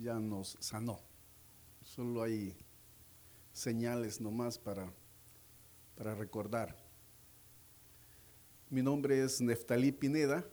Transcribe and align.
ya 0.00 0.18
nos 0.18 0.56
sanó. 0.60 1.00
Solo 1.82 2.22
hay 2.22 2.56
señales 3.52 4.20
nomás 4.20 4.58
para, 4.58 4.92
para 5.96 6.14
recordar. 6.14 6.76
Mi 8.70 8.82
nombre 8.82 9.22
es 9.22 9.40
Neftalí 9.40 9.92
Pineda 9.92 10.44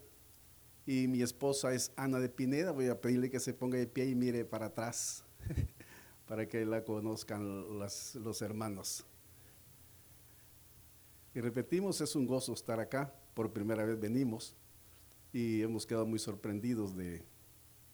y 0.86 1.06
mi 1.06 1.22
esposa 1.22 1.72
es 1.74 1.92
Ana 1.96 2.18
de 2.18 2.28
Pineda. 2.28 2.72
Voy 2.72 2.88
a 2.88 3.00
pedirle 3.00 3.30
que 3.30 3.40
se 3.40 3.54
ponga 3.54 3.78
de 3.78 3.86
pie 3.86 4.06
y 4.06 4.14
mire 4.14 4.44
para 4.44 4.66
atrás 4.66 5.24
para 6.26 6.48
que 6.48 6.64
la 6.64 6.84
conozcan 6.84 7.78
los 7.78 8.42
hermanos. 8.42 9.04
Y 11.34 11.40
repetimos, 11.40 12.00
es 12.00 12.16
un 12.16 12.26
gozo 12.26 12.54
estar 12.54 12.80
acá. 12.80 13.12
Por 13.34 13.52
primera 13.52 13.84
vez 13.84 14.00
venimos 14.00 14.56
y 15.32 15.60
hemos 15.60 15.84
quedado 15.84 16.06
muy 16.06 16.18
sorprendidos 16.18 16.96
de 16.96 17.22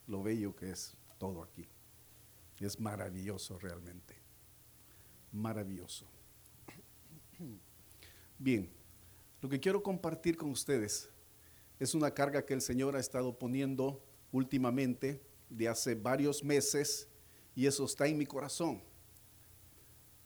lo 0.07 0.23
bello 0.23 0.55
que 0.55 0.71
es 0.71 0.97
todo 1.23 1.45
aquí. 1.45 1.65
Es 2.59 2.81
maravilloso 2.81 3.57
realmente. 3.57 4.17
Maravilloso. 5.31 6.05
Bien, 8.39 8.69
lo 9.41 9.49
que 9.49 9.61
quiero 9.61 9.85
compartir 9.85 10.37
con 10.37 10.51
ustedes 10.51 11.09
es 11.79 11.95
una 11.95 12.13
carga 12.13 12.45
que 12.45 12.55
el 12.55 12.61
Señor 12.61 12.97
ha 12.97 12.99
estado 12.99 13.39
poniendo 13.39 14.03
últimamente 14.33 15.23
de 15.49 15.69
hace 15.69 15.95
varios 15.95 16.43
meses 16.43 17.07
y 17.55 17.67
eso 17.67 17.85
está 17.85 18.09
en 18.09 18.19
mi 18.19 18.27
corazón. 18.27 18.83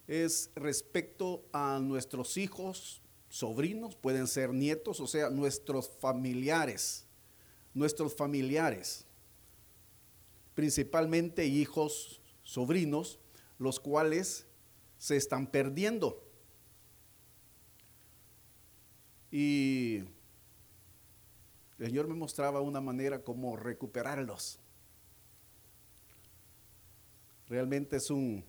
Es 0.06 0.50
respecto 0.54 1.44
a 1.52 1.78
nuestros 1.78 2.38
hijos, 2.38 3.02
sobrinos, 3.28 3.96
pueden 3.96 4.26
ser 4.26 4.54
nietos, 4.54 5.00
o 5.00 5.06
sea, 5.06 5.28
nuestros 5.28 5.90
familiares, 6.00 7.04
nuestros 7.74 8.14
familiares, 8.14 9.05
principalmente 10.56 11.44
hijos, 11.44 12.22
sobrinos, 12.42 13.20
los 13.58 13.78
cuales 13.78 14.46
se 14.96 15.14
están 15.16 15.46
perdiendo. 15.46 16.24
Y 19.30 19.98
el 21.78 21.86
Señor 21.86 22.08
me 22.08 22.14
mostraba 22.14 22.62
una 22.62 22.80
manera 22.80 23.22
como 23.22 23.54
recuperarlos. 23.54 24.58
Realmente 27.48 27.96
es 27.96 28.10
un, 28.10 28.42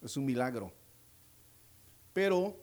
es 0.00 0.16
un 0.16 0.24
milagro. 0.24 0.72
Pero 2.12 2.56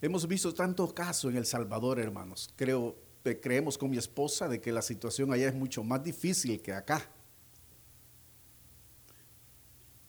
hemos 0.00 0.26
visto 0.26 0.52
tantos 0.54 0.92
casos 0.92 1.30
en 1.30 1.38
El 1.38 1.46
Salvador, 1.46 1.98
hermanos. 1.98 2.50
Creo, 2.56 2.96
creemos 3.42 3.78
con 3.78 3.90
mi 3.90 3.96
esposa 3.96 4.48
de 4.48 4.60
que 4.60 4.72
la 4.72 4.82
situación 4.82 5.32
allá 5.32 5.48
es 5.48 5.54
mucho 5.54 5.82
más 5.82 6.02
difícil 6.02 6.60
que 6.60 6.72
acá. 6.72 7.08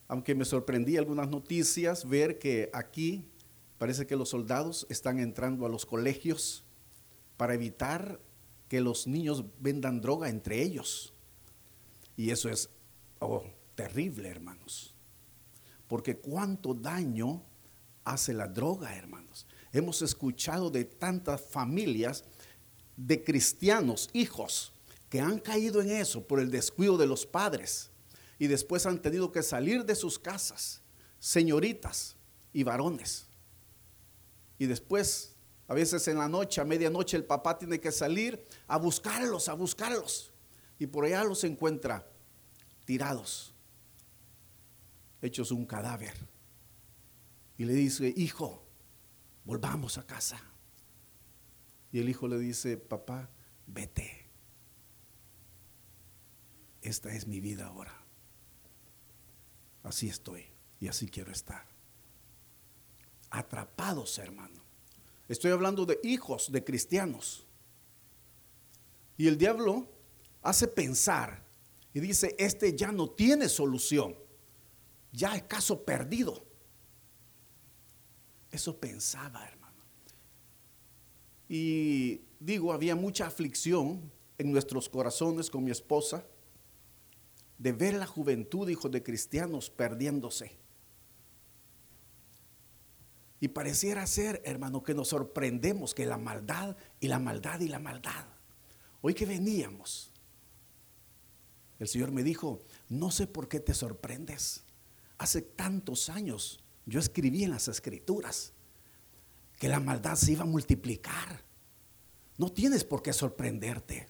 Aunque 0.08 0.36
me 0.36 0.46
sorprendí 0.46 0.98
algunas 0.98 1.30
noticias 1.30 2.08
ver 2.08 2.40
que 2.40 2.70
aquí 2.74 3.30
parece 3.78 4.08
que 4.08 4.16
los 4.16 4.30
soldados 4.30 4.88
están 4.90 5.20
entrando 5.20 5.66
a 5.66 5.70
los 5.70 5.86
colegios 5.86 6.64
para 7.36 7.54
evitar 7.54 8.20
que 8.68 8.82
los 8.82 9.08
niños 9.08 9.44
vendan 9.60 10.02
droga 10.02 10.30
entre 10.30 10.62
ellos. 10.62 11.14
Y 12.16 12.32
eso 12.32 12.50
es 12.50 12.70
oh, 13.20 13.44
terrible, 13.76 14.30
hermanos. 14.30 14.96
Porque 15.88 16.18
cuánto 16.18 16.74
daño 16.74 17.44
hace 18.04 18.34
la 18.34 18.48
droga, 18.48 18.96
hermanos. 18.96 19.46
Hemos 19.78 20.02
escuchado 20.02 20.72
de 20.72 20.86
tantas 20.86 21.40
familias 21.40 22.24
de 22.96 23.24
cristianos, 23.24 24.10
hijos, 24.12 24.74
que 25.08 25.22
han 25.22 25.38
caído 25.38 25.82
en 25.82 25.92
eso 25.92 26.26
por 26.26 26.40
el 26.40 26.50
descuido 26.50 26.98
de 26.98 27.06
los 27.06 27.28
padres 27.28 27.92
y 28.40 28.48
después 28.48 28.88
han 28.88 29.00
tenido 29.00 29.32
que 29.32 29.44
salir 29.44 29.86
de 29.86 29.94
sus 29.94 30.18
casas, 30.18 30.82
señoritas 31.20 32.16
y 32.54 32.64
varones. 32.64 33.28
Y 34.58 34.66
después 34.66 35.36
a 35.68 35.76
veces 35.76 36.08
en 36.08 36.18
la 36.18 36.28
noche, 36.28 36.60
a 36.60 36.66
medianoche, 36.66 37.16
el 37.16 37.26
papá 37.26 37.60
tiene 37.60 37.80
que 37.80 37.92
salir 37.92 38.44
a 38.68 38.78
buscarlos, 38.78 39.48
a 39.48 39.54
buscarlos. 39.54 40.32
Y 40.80 40.88
por 40.88 41.06
allá 41.06 41.24
los 41.24 41.44
encuentra 41.44 42.10
tirados, 42.84 43.54
hechos 45.22 45.52
un 45.52 45.68
cadáver. 45.68 46.16
Y 47.60 47.66
le 47.66 47.74
dice, 47.74 48.12
hijo, 48.18 48.67
volvamos 49.48 49.98
a 49.98 50.06
casa. 50.06 50.40
Y 51.94 52.00
el 52.00 52.10
hijo 52.10 52.28
le 52.28 52.38
dice, 52.38 52.76
papá, 52.76 53.30
vete. 53.66 54.26
Esta 56.82 57.14
es 57.14 57.26
mi 57.26 57.40
vida 57.40 57.68
ahora. 57.68 58.04
Así 59.84 60.10
estoy 60.10 60.46
y 60.82 60.90
así 60.90 61.08
quiero 61.08 61.32
estar. 61.32 61.66
Atrapados, 63.30 64.20
hermano. 64.20 64.62
Estoy 65.30 65.52
hablando 65.52 65.86
de 65.86 65.98
hijos 66.04 66.52
de 66.52 66.66
cristianos. 66.66 67.48
Y 69.16 69.28
el 69.28 69.38
diablo 69.38 69.88
hace 70.42 70.68
pensar 70.68 71.46
y 71.94 72.02
dice, 72.02 72.36
este 72.38 72.76
ya 72.76 72.92
no 72.92 73.10
tiene 73.12 73.48
solución. 73.48 74.14
Ya 75.14 75.38
es 75.38 75.44
caso 75.44 75.86
perdido. 75.86 76.47
Eso 78.58 78.80
pensaba, 78.80 79.48
hermano. 79.48 79.84
Y 81.48 82.22
digo, 82.40 82.74
había 82.74 82.96
mucha 82.96 83.28
aflicción 83.28 84.12
en 84.40 84.52
nuestros 84.52 84.90
corazones 84.90 85.52
con 85.52 85.64
mi 85.64 85.70
esposa 85.70 86.26
de 87.60 87.72
ver 87.72 87.94
la 87.94 88.08
juventud, 88.08 88.68
hijos 88.68 88.90
de 88.90 89.04
cristianos, 89.04 89.70
perdiéndose. 89.70 90.58
Y 93.40 93.50
pareciera 93.50 94.08
ser, 94.08 94.42
hermano, 94.44 94.82
que 94.82 94.96
nos 94.96 95.10
sorprendemos 95.10 95.94
que 95.94 96.08
la 96.08 96.18
maldad 96.18 96.76
y 97.00 97.10
la 97.10 97.20
maldad 97.20 97.60
y 97.60 97.68
la 97.68 97.78
maldad. 97.78 98.26
Hoy 99.02 99.14
que 99.14 99.28
veníamos, 99.28 100.12
el 101.78 101.88
Señor 101.88 102.10
me 102.10 102.24
dijo, 102.24 102.64
no 102.90 103.12
sé 103.12 103.28
por 103.28 103.50
qué 103.50 103.60
te 103.60 103.76
sorprendes. 103.76 104.64
Hace 105.20 105.44
tantos 105.44 106.10
años 106.10 106.64
yo 106.88 107.00
escribí 107.00 107.44
en 107.44 107.52
las 107.52 107.68
escrituras 107.68 108.54
que 109.60 109.68
la 109.68 109.80
maldad 109.80 110.16
se 110.16 110.32
iba 110.32 110.44
a 110.44 110.48
multiplicar. 110.48 111.44
No 112.38 112.52
tienes 112.52 112.84
por 112.84 113.04
qué 113.04 113.12
sorprenderte. 113.14 114.08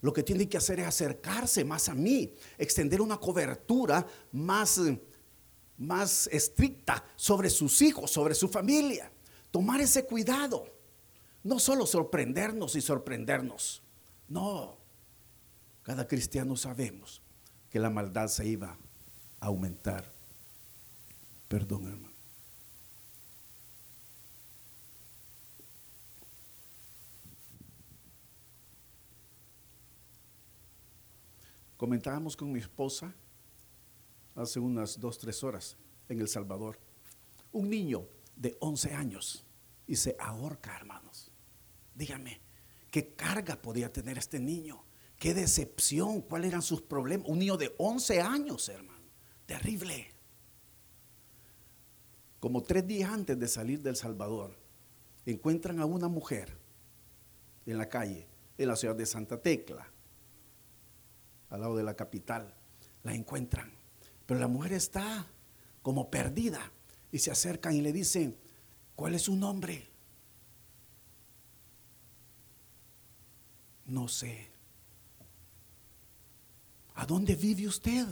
Lo 0.00 0.12
que 0.12 0.22
tiene 0.22 0.48
que 0.48 0.56
hacer 0.56 0.80
es 0.80 0.86
acercarse 0.86 1.64
más 1.64 1.88
a 1.88 1.94
mí, 1.94 2.34
extender 2.58 3.00
una 3.00 3.18
cobertura 3.18 4.06
más 4.32 4.80
más 5.76 6.28
estricta 6.28 7.04
sobre 7.16 7.50
sus 7.50 7.82
hijos, 7.82 8.10
sobre 8.10 8.34
su 8.34 8.48
familia. 8.48 9.10
Tomar 9.50 9.80
ese 9.80 10.04
cuidado. 10.04 10.66
No 11.42 11.58
solo 11.58 11.84
sorprendernos 11.84 12.76
y 12.76 12.80
sorprendernos. 12.80 13.82
No. 14.28 14.78
Cada 15.82 16.06
cristiano 16.06 16.56
sabemos 16.56 17.20
que 17.70 17.78
la 17.78 17.90
maldad 17.90 18.28
se 18.28 18.46
iba 18.46 18.78
a 19.40 19.46
aumentar. 19.46 20.10
Perdón, 21.48 21.86
hermano. 21.88 22.13
Comentábamos 31.76 32.36
con 32.36 32.52
mi 32.52 32.60
esposa 32.60 33.14
hace 34.34 34.60
unas 34.60 34.98
dos, 34.98 35.18
tres 35.18 35.42
horas 35.42 35.76
en 36.08 36.20
El 36.20 36.28
Salvador. 36.28 36.78
Un 37.52 37.70
niño 37.70 38.06
de 38.36 38.56
11 38.60 38.94
años 38.94 39.44
y 39.86 39.96
se 39.96 40.16
ahorca, 40.18 40.76
hermanos. 40.76 41.30
Dígame, 41.94 42.40
¿qué 42.90 43.14
carga 43.14 43.60
podía 43.60 43.92
tener 43.92 44.18
este 44.18 44.38
niño? 44.38 44.84
¿Qué 45.18 45.34
decepción? 45.34 46.20
¿Cuáles 46.22 46.48
eran 46.48 46.62
sus 46.62 46.82
problemas? 46.82 47.28
Un 47.28 47.38
niño 47.38 47.56
de 47.56 47.74
11 47.78 48.20
años, 48.20 48.68
hermano. 48.68 49.08
Terrible. 49.46 50.08
Como 52.40 52.62
tres 52.62 52.86
días 52.86 53.10
antes 53.10 53.38
de 53.38 53.48
salir 53.48 53.80
del 53.80 53.96
Salvador, 53.96 54.56
encuentran 55.24 55.80
a 55.80 55.86
una 55.86 56.08
mujer 56.08 56.56
en 57.66 57.78
la 57.78 57.88
calle, 57.88 58.28
en 58.58 58.68
la 58.68 58.76
ciudad 58.76 58.94
de 58.94 59.06
Santa 59.06 59.40
Tecla, 59.40 59.90
al 61.50 61.60
lado 61.60 61.76
de 61.76 61.82
la 61.82 61.94
capital. 61.94 62.54
La 63.02 63.14
encuentran 63.14 63.74
pero 64.26 64.40
la 64.40 64.48
mujer 64.48 64.72
está 64.72 65.26
como 65.82 66.10
perdida 66.10 66.72
y 67.12 67.18
se 67.18 67.30
acercan 67.30 67.74
y 67.74 67.82
le 67.82 67.92
dicen, 67.92 68.36
¿cuál 68.96 69.14
es 69.14 69.22
su 69.22 69.36
nombre? 69.36 69.88
No 73.86 74.08
sé. 74.08 74.50
¿A 76.94 77.04
dónde 77.04 77.36
vive 77.36 77.66
usted? 77.66 78.06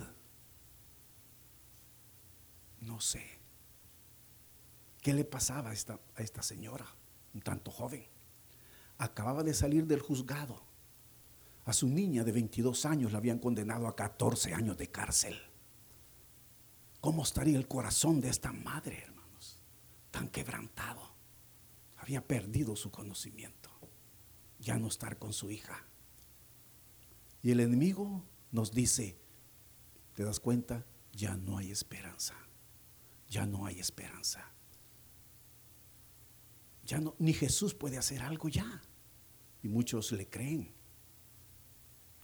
No 2.80 3.00
sé. 3.00 3.24
¿Qué 5.00 5.14
le 5.14 5.24
pasaba 5.24 5.70
a 5.70 5.72
esta, 5.72 5.98
a 6.16 6.22
esta 6.22 6.42
señora, 6.42 6.86
un 7.34 7.40
tanto 7.40 7.70
joven? 7.70 8.06
acababa 8.98 9.42
de 9.42 9.52
salir 9.52 9.88
del 9.88 9.98
juzgado. 9.98 10.62
A 11.64 11.72
su 11.72 11.88
niña 11.88 12.24
de 12.24 12.32
22 12.32 12.84
años 12.86 13.12
la 13.12 13.18
habían 13.18 13.38
condenado 13.38 13.86
a 13.86 13.94
14 13.94 14.52
años 14.52 14.76
de 14.76 14.90
cárcel. 14.90 15.36
¿Cómo 17.00 17.22
estaría 17.22 17.56
el 17.56 17.68
corazón 17.68 18.20
de 18.20 18.28
esta 18.28 18.52
madre, 18.52 19.02
hermanos? 19.02 19.60
Tan 20.10 20.28
quebrantado. 20.28 21.14
Había 21.98 22.26
perdido 22.26 22.74
su 22.74 22.90
conocimiento. 22.90 23.70
Ya 24.58 24.78
no 24.78 24.88
estar 24.88 25.18
con 25.18 25.32
su 25.32 25.50
hija. 25.50 25.86
Y 27.42 27.50
el 27.50 27.60
enemigo 27.60 28.24
nos 28.50 28.72
dice, 28.72 29.16
¿te 30.14 30.24
das 30.24 30.40
cuenta? 30.40 30.84
Ya 31.12 31.36
no 31.36 31.58
hay 31.58 31.70
esperanza. 31.70 32.34
Ya 33.28 33.46
no 33.46 33.66
hay 33.66 33.78
esperanza. 33.78 34.52
Ya 36.84 37.00
no, 37.00 37.14
ni 37.18 37.32
Jesús 37.32 37.74
puede 37.74 37.98
hacer 37.98 38.22
algo 38.22 38.48
ya. 38.48 38.82
Y 39.62 39.68
muchos 39.68 40.12
le 40.12 40.28
creen. 40.28 40.81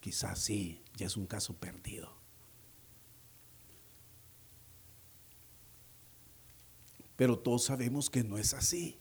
Quizás 0.08 0.38
sí, 0.38 0.82
ya 0.96 1.05
es 1.05 1.19
un 1.19 1.26
caso 1.26 1.55
perdido. 1.55 2.10
Pero 7.14 7.38
todos 7.38 7.64
sabemos 7.64 8.08
que 8.08 8.25
no 8.25 8.38
es 8.38 8.55
así. 8.55 8.99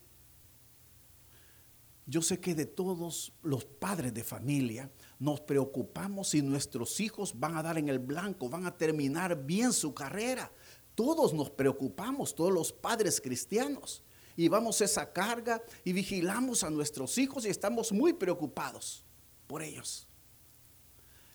Yo 2.06 2.22
sé 2.22 2.42
que 2.42 2.54
de 2.54 2.66
todos 2.66 3.32
los 3.42 3.64
padres 3.64 4.14
de 4.14 4.22
familia 4.22 4.92
nos 5.18 5.40
preocupamos 5.40 6.28
si 6.28 6.42
nuestros 6.42 7.00
hijos 7.00 7.40
van 7.40 7.56
a 7.56 7.64
dar 7.64 7.78
en 7.78 7.88
el 7.88 8.00
blanco, 8.00 8.50
van 8.50 8.66
a 8.66 8.78
terminar 8.78 9.46
bien 9.46 9.72
su 9.72 9.94
carrera. 9.94 10.52
Todos 10.94 11.34
nos 11.34 11.50
preocupamos, 11.50 12.36
todos 12.36 12.52
los 12.52 12.74
padres 12.74 13.22
cristianos. 13.22 14.04
Y 14.36 14.50
vamos 14.50 14.82
esa 14.82 15.14
carga 15.14 15.64
y 15.86 15.94
vigilamos 15.94 16.66
a 16.66 16.70
nuestros 16.70 17.18
hijos 17.18 17.46
y 17.46 17.48
estamos 17.48 17.94
muy 17.94 18.12
preocupados 18.12 19.06
por 19.48 19.62
ellos. 19.62 20.07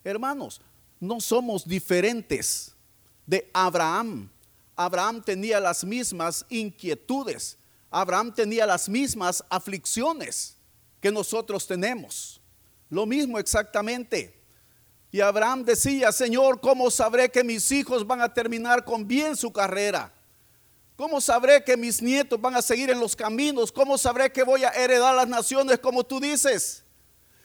Hermanos, 0.05 0.61
no 1.01 1.21
somos 1.21 1.67
diferentes 1.67 2.73
de 3.27 3.49
Abraham. 3.53 4.31
Abraham 4.77 5.23
tenía 5.23 5.61
las 5.61 5.85
mismas 5.85 6.45
inquietudes. 6.49 7.59
Abraham 7.91 8.33
tenía 8.35 8.67
las 8.67 8.89
mismas 8.89 9.45
aflicciones 9.49 10.57
que 11.01 11.11
nosotros 11.11 11.67
tenemos. 11.67 12.41
Lo 12.89 13.07
mismo 13.07 13.39
exactamente. 13.39 14.39
Y 15.11 15.21
Abraham 15.21 15.65
decía, 15.65 16.11
Señor, 16.11 16.61
¿cómo 16.61 16.91
sabré 16.91 17.31
que 17.31 17.45
mis 17.45 17.71
hijos 17.71 18.07
van 18.07 18.23
a 18.23 18.33
terminar 18.33 18.85
con 18.85 19.07
bien 19.07 19.37
su 19.37 19.53
carrera? 19.53 20.13
¿Cómo 20.97 21.21
sabré 21.21 21.63
que 21.65 21.77
mis 21.77 22.01
nietos 22.01 22.41
van 22.41 22.55
a 22.55 22.63
seguir 22.63 22.89
en 22.91 23.01
los 23.01 23.17
caminos? 23.17 23.73
¿Cómo 23.73 23.99
sabré 23.99 24.33
que 24.33 24.43
voy 24.43 24.65
a 24.65 24.71
heredar 24.71 25.15
las 25.15 25.29
naciones 25.29 25.79
como 25.81 26.05
tú 26.05 26.21
dices? 26.21 26.82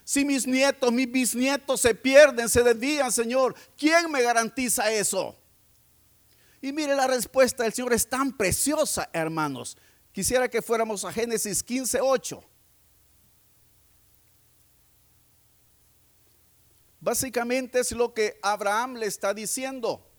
Si 0.08 0.24
mis 0.24 0.48
nietos, 0.48 0.90
mis 0.94 1.12
bisnietos 1.12 1.82
se 1.82 1.94
pierden, 1.94 2.48
se 2.48 2.64
desvían, 2.64 3.12
Señor, 3.12 3.54
¿quién 3.78 4.10
me 4.10 4.22
garantiza 4.22 4.90
eso? 4.90 5.36
Y 6.62 6.72
mire 6.72 6.96
la 6.96 7.08
respuesta 7.08 7.64
del 7.64 7.74
Señor 7.74 7.92
es 7.92 8.08
tan 8.08 8.32
preciosa, 8.32 9.10
hermanos. 9.12 9.76
Quisiera 10.14 10.48
que 10.48 10.62
fuéramos 10.62 11.04
a 11.04 11.12
Génesis 11.12 11.62
15, 11.62 12.00
8. 12.00 12.42
Básicamente 17.02 17.82
es 17.82 17.92
lo 17.92 18.14
que 18.14 18.40
Abraham 18.42 18.96
le 18.96 19.08
está 19.08 19.34
diciendo. 19.34 20.10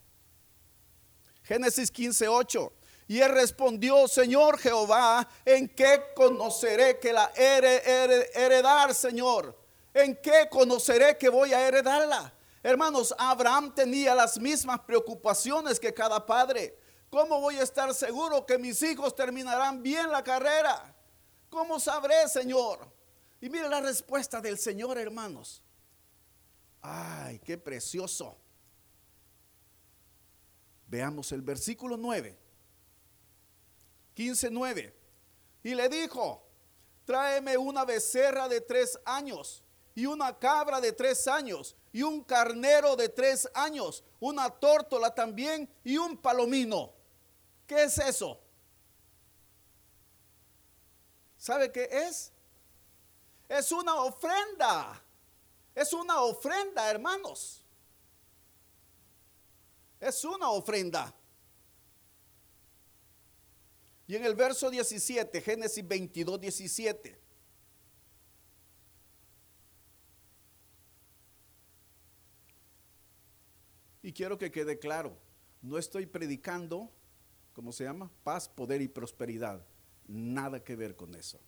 Génesis 1.44 1.90
15, 1.90 2.28
8. 2.28 2.72
Y 3.06 3.20
él 3.20 3.32
respondió, 3.32 4.06
Señor 4.06 4.58
Jehová, 4.58 5.26
¿en 5.46 5.66
qué 5.66 6.02
conoceré 6.14 6.98
que 6.98 7.10
la 7.10 7.32
heredar, 7.34 8.94
Señor? 8.94 9.57
¿En 9.98 10.16
qué 10.16 10.48
conoceré 10.48 11.18
que 11.18 11.28
voy 11.28 11.52
a 11.52 11.66
heredarla? 11.66 12.32
Hermanos, 12.62 13.14
Abraham 13.18 13.74
tenía 13.74 14.14
las 14.14 14.38
mismas 14.38 14.80
preocupaciones 14.80 15.80
que 15.80 15.92
cada 15.92 16.24
padre. 16.24 16.78
¿Cómo 17.10 17.40
voy 17.40 17.56
a 17.56 17.62
estar 17.62 17.92
seguro 17.94 18.46
que 18.46 18.58
mis 18.58 18.80
hijos 18.82 19.14
terminarán 19.14 19.82
bien 19.82 20.10
la 20.10 20.22
carrera? 20.22 20.94
¿Cómo 21.48 21.80
sabré, 21.80 22.28
Señor? 22.28 22.88
Y 23.40 23.48
mire 23.48 23.68
la 23.68 23.80
respuesta 23.80 24.40
del 24.40 24.58
Señor, 24.58 24.98
hermanos. 24.98 25.62
Ay, 26.80 27.40
qué 27.40 27.58
precioso. 27.58 28.36
Veamos 30.86 31.32
el 31.32 31.42
versículo 31.42 31.96
9. 31.96 32.38
15, 34.14 34.50
9. 34.50 34.94
Y 35.64 35.74
le 35.74 35.88
dijo, 35.88 36.46
tráeme 37.04 37.56
una 37.56 37.84
becerra 37.84 38.48
de 38.48 38.60
tres 38.60 38.98
años 39.04 39.64
y 39.98 40.06
una 40.06 40.38
cabra 40.38 40.80
de 40.80 40.92
tres 40.92 41.26
años 41.26 41.74
y 41.92 42.04
un 42.04 42.22
carnero 42.22 42.94
de 42.94 43.08
tres 43.08 43.48
años, 43.52 44.04
una 44.20 44.48
tórtola 44.48 45.12
también 45.12 45.68
y 45.82 45.96
un 45.96 46.16
palomino. 46.16 46.92
¿Qué 47.66 47.82
es 47.82 47.98
eso? 47.98 48.40
¿Sabe 51.36 51.72
qué 51.72 51.88
es? 51.90 52.30
Es 53.48 53.72
una 53.72 53.96
ofrenda. 53.96 55.02
Es 55.74 55.92
una 55.92 56.22
ofrenda, 56.22 56.88
hermanos. 56.88 57.64
Es 59.98 60.24
una 60.24 60.50
ofrenda. 60.50 61.12
Y 64.06 64.14
en 64.14 64.24
el 64.24 64.36
verso 64.36 64.70
17, 64.70 65.40
Génesis 65.40 65.88
22, 65.88 66.40
17. 66.40 67.27
Y 74.08 74.12
quiero 74.14 74.38
que 74.38 74.50
quede 74.50 74.78
claro, 74.78 75.14
no 75.60 75.76
estoy 75.76 76.06
predicando, 76.06 76.90
¿cómo 77.52 77.72
se 77.72 77.84
llama? 77.84 78.10
Paz, 78.24 78.48
poder 78.48 78.80
y 78.80 78.88
prosperidad. 78.88 79.62
Nada 80.06 80.64
que 80.64 80.76
ver 80.76 80.96
con 80.96 81.14
eso. 81.14 81.38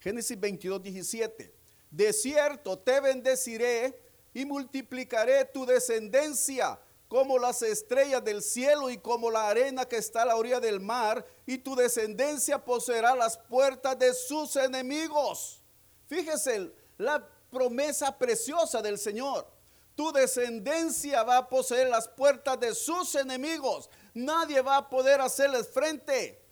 Génesis 0.00 0.40
22, 0.40 0.82
17. 0.82 1.54
De 1.92 2.12
cierto 2.12 2.76
te 2.76 3.00
bendeciré 3.00 3.96
y 4.34 4.44
multiplicaré 4.44 5.44
tu 5.44 5.64
descendencia 5.64 6.80
como 7.06 7.38
las 7.38 7.62
estrellas 7.62 8.24
del 8.24 8.42
cielo 8.42 8.90
y 8.90 8.98
como 8.98 9.30
la 9.30 9.48
arena 9.48 9.84
que 9.84 9.98
está 9.98 10.22
a 10.22 10.26
la 10.26 10.34
orilla 10.34 10.58
del 10.58 10.80
mar, 10.80 11.24
y 11.46 11.58
tu 11.58 11.76
descendencia 11.76 12.64
poseerá 12.64 13.14
las 13.14 13.38
puertas 13.38 13.96
de 13.96 14.12
sus 14.12 14.56
enemigos. 14.56 15.62
Fíjese 16.08 16.72
la 16.98 17.24
promesa 17.48 18.18
preciosa 18.18 18.82
del 18.82 18.98
Señor 18.98 19.51
tu 19.94 20.12
descendencia 20.12 21.22
va 21.22 21.38
a 21.38 21.48
poseer 21.48 21.88
las 21.88 22.08
puertas 22.08 22.58
de 22.58 22.74
sus 22.74 23.14
enemigos. 23.14 23.90
Nadie 24.14 24.60
va 24.60 24.78
a 24.78 24.88
poder 24.88 25.20
hacerles 25.20 25.68
frente. 25.68 26.42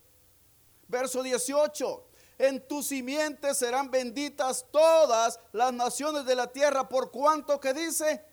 Verso 0.88 1.22
18. 1.22 2.06
En 2.38 2.66
tus 2.66 2.86
simientes 2.86 3.58
serán 3.58 3.90
benditas 3.90 4.64
todas 4.70 5.38
las 5.52 5.72
naciones 5.72 6.24
de 6.24 6.34
la 6.34 6.50
tierra 6.50 6.88
por 6.88 7.10
cuanto 7.10 7.60
que 7.60 7.74
dice, 7.74 8.24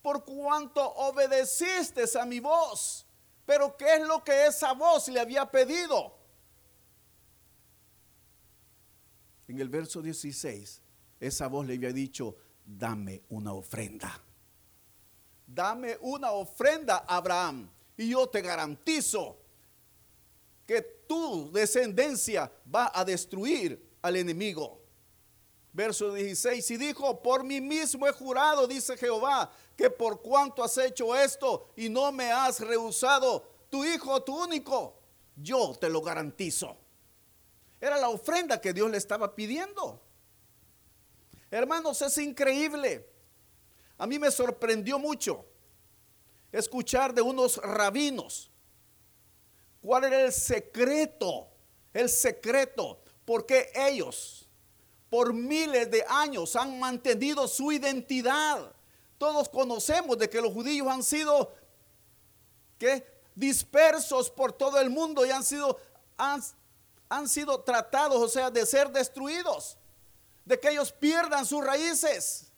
por 0.00 0.24
cuanto 0.24 0.82
obedeciste 0.94 2.04
a 2.18 2.24
mi 2.24 2.40
voz. 2.40 3.06
Pero 3.44 3.76
¿qué 3.76 3.96
es 3.96 4.06
lo 4.06 4.24
que 4.24 4.46
esa 4.46 4.72
voz 4.72 5.08
le 5.08 5.20
había 5.20 5.50
pedido? 5.50 6.16
En 9.48 9.60
el 9.60 9.68
verso 9.68 10.00
16, 10.00 10.80
esa 11.20 11.48
voz 11.48 11.66
le 11.66 11.74
había 11.74 11.92
dicho, 11.92 12.36
dame 12.64 13.22
una 13.30 13.52
ofrenda. 13.52 14.20
Dame 15.46 15.98
una 16.00 16.32
ofrenda, 16.32 17.04
Abraham, 17.06 17.70
y 17.96 18.10
yo 18.10 18.26
te 18.28 18.40
garantizo 18.40 19.36
que 20.66 20.80
tu 21.06 21.50
descendencia 21.52 22.50
va 22.74 22.90
a 22.94 23.04
destruir 23.04 23.98
al 24.00 24.16
enemigo. 24.16 24.80
Verso 25.74 26.12
16, 26.12 26.70
y 26.70 26.76
dijo, 26.76 27.22
por 27.22 27.44
mí 27.44 27.60
mismo 27.60 28.06
he 28.06 28.12
jurado, 28.12 28.66
dice 28.66 28.96
Jehová, 28.96 29.50
que 29.76 29.88
por 29.88 30.20
cuanto 30.20 30.62
has 30.62 30.76
hecho 30.76 31.16
esto 31.16 31.72
y 31.76 31.88
no 31.88 32.12
me 32.12 32.30
has 32.30 32.60
rehusado 32.60 33.42
tu 33.70 33.84
hijo, 33.84 34.22
tu 34.22 34.42
único, 34.42 34.98
yo 35.34 35.74
te 35.80 35.88
lo 35.88 36.02
garantizo. 36.02 36.76
Era 37.80 37.96
la 37.96 38.10
ofrenda 38.10 38.60
que 38.60 38.72
Dios 38.72 38.90
le 38.90 38.98
estaba 38.98 39.34
pidiendo. 39.34 40.00
Hermanos, 41.52 42.00
es 42.00 42.16
increíble. 42.16 43.06
A 43.98 44.06
mí 44.06 44.18
me 44.18 44.30
sorprendió 44.30 44.98
mucho 44.98 45.44
escuchar 46.50 47.12
de 47.12 47.20
unos 47.20 47.58
rabinos 47.58 48.50
cuál 49.82 50.04
era 50.04 50.22
el 50.22 50.32
secreto, 50.32 51.48
el 51.92 52.08
secreto, 52.08 53.02
porque 53.26 53.70
ellos 53.74 54.48
por 55.10 55.34
miles 55.34 55.90
de 55.90 56.02
años 56.08 56.56
han 56.56 56.80
mantenido 56.80 57.46
su 57.46 57.70
identidad. 57.70 58.72
Todos 59.18 59.46
conocemos 59.50 60.16
de 60.16 60.30
que 60.30 60.40
los 60.40 60.54
judíos 60.54 60.88
han 60.88 61.02
sido 61.02 61.52
dispersos 63.34 64.30
por 64.30 64.54
todo 64.54 64.80
el 64.80 64.88
mundo 64.88 65.26
y 65.26 65.30
han 65.30 65.44
sido 65.44 65.78
han 66.16 67.28
sido 67.28 67.60
tratados, 67.60 68.16
o 68.22 68.28
sea, 68.28 68.50
de 68.50 68.64
ser 68.64 68.90
destruidos. 68.90 69.76
De 70.44 70.58
que 70.58 70.70
ellos 70.70 70.92
pierdan 70.92 71.46
sus 71.46 71.64
raíces. 71.64 72.52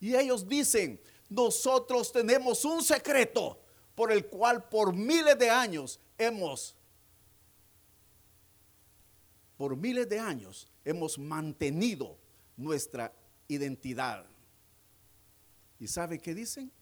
Y 0.00 0.14
ellos 0.14 0.48
dicen, 0.48 1.00
nosotros 1.28 2.10
tenemos 2.12 2.64
un 2.64 2.82
secreto 2.82 3.60
por 3.94 4.10
el 4.10 4.26
cual 4.26 4.68
por 4.68 4.94
miles 4.94 5.38
de 5.38 5.50
años 5.50 6.00
hemos, 6.16 6.74
por 9.56 9.76
miles 9.76 10.08
de 10.08 10.18
años 10.18 10.70
hemos 10.84 11.18
mantenido 11.18 12.18
nuestra 12.56 13.12
identidad. 13.46 14.26
¿Y 15.78 15.88
sabe 15.88 16.18
qué 16.18 16.34
dicen? 16.34 16.72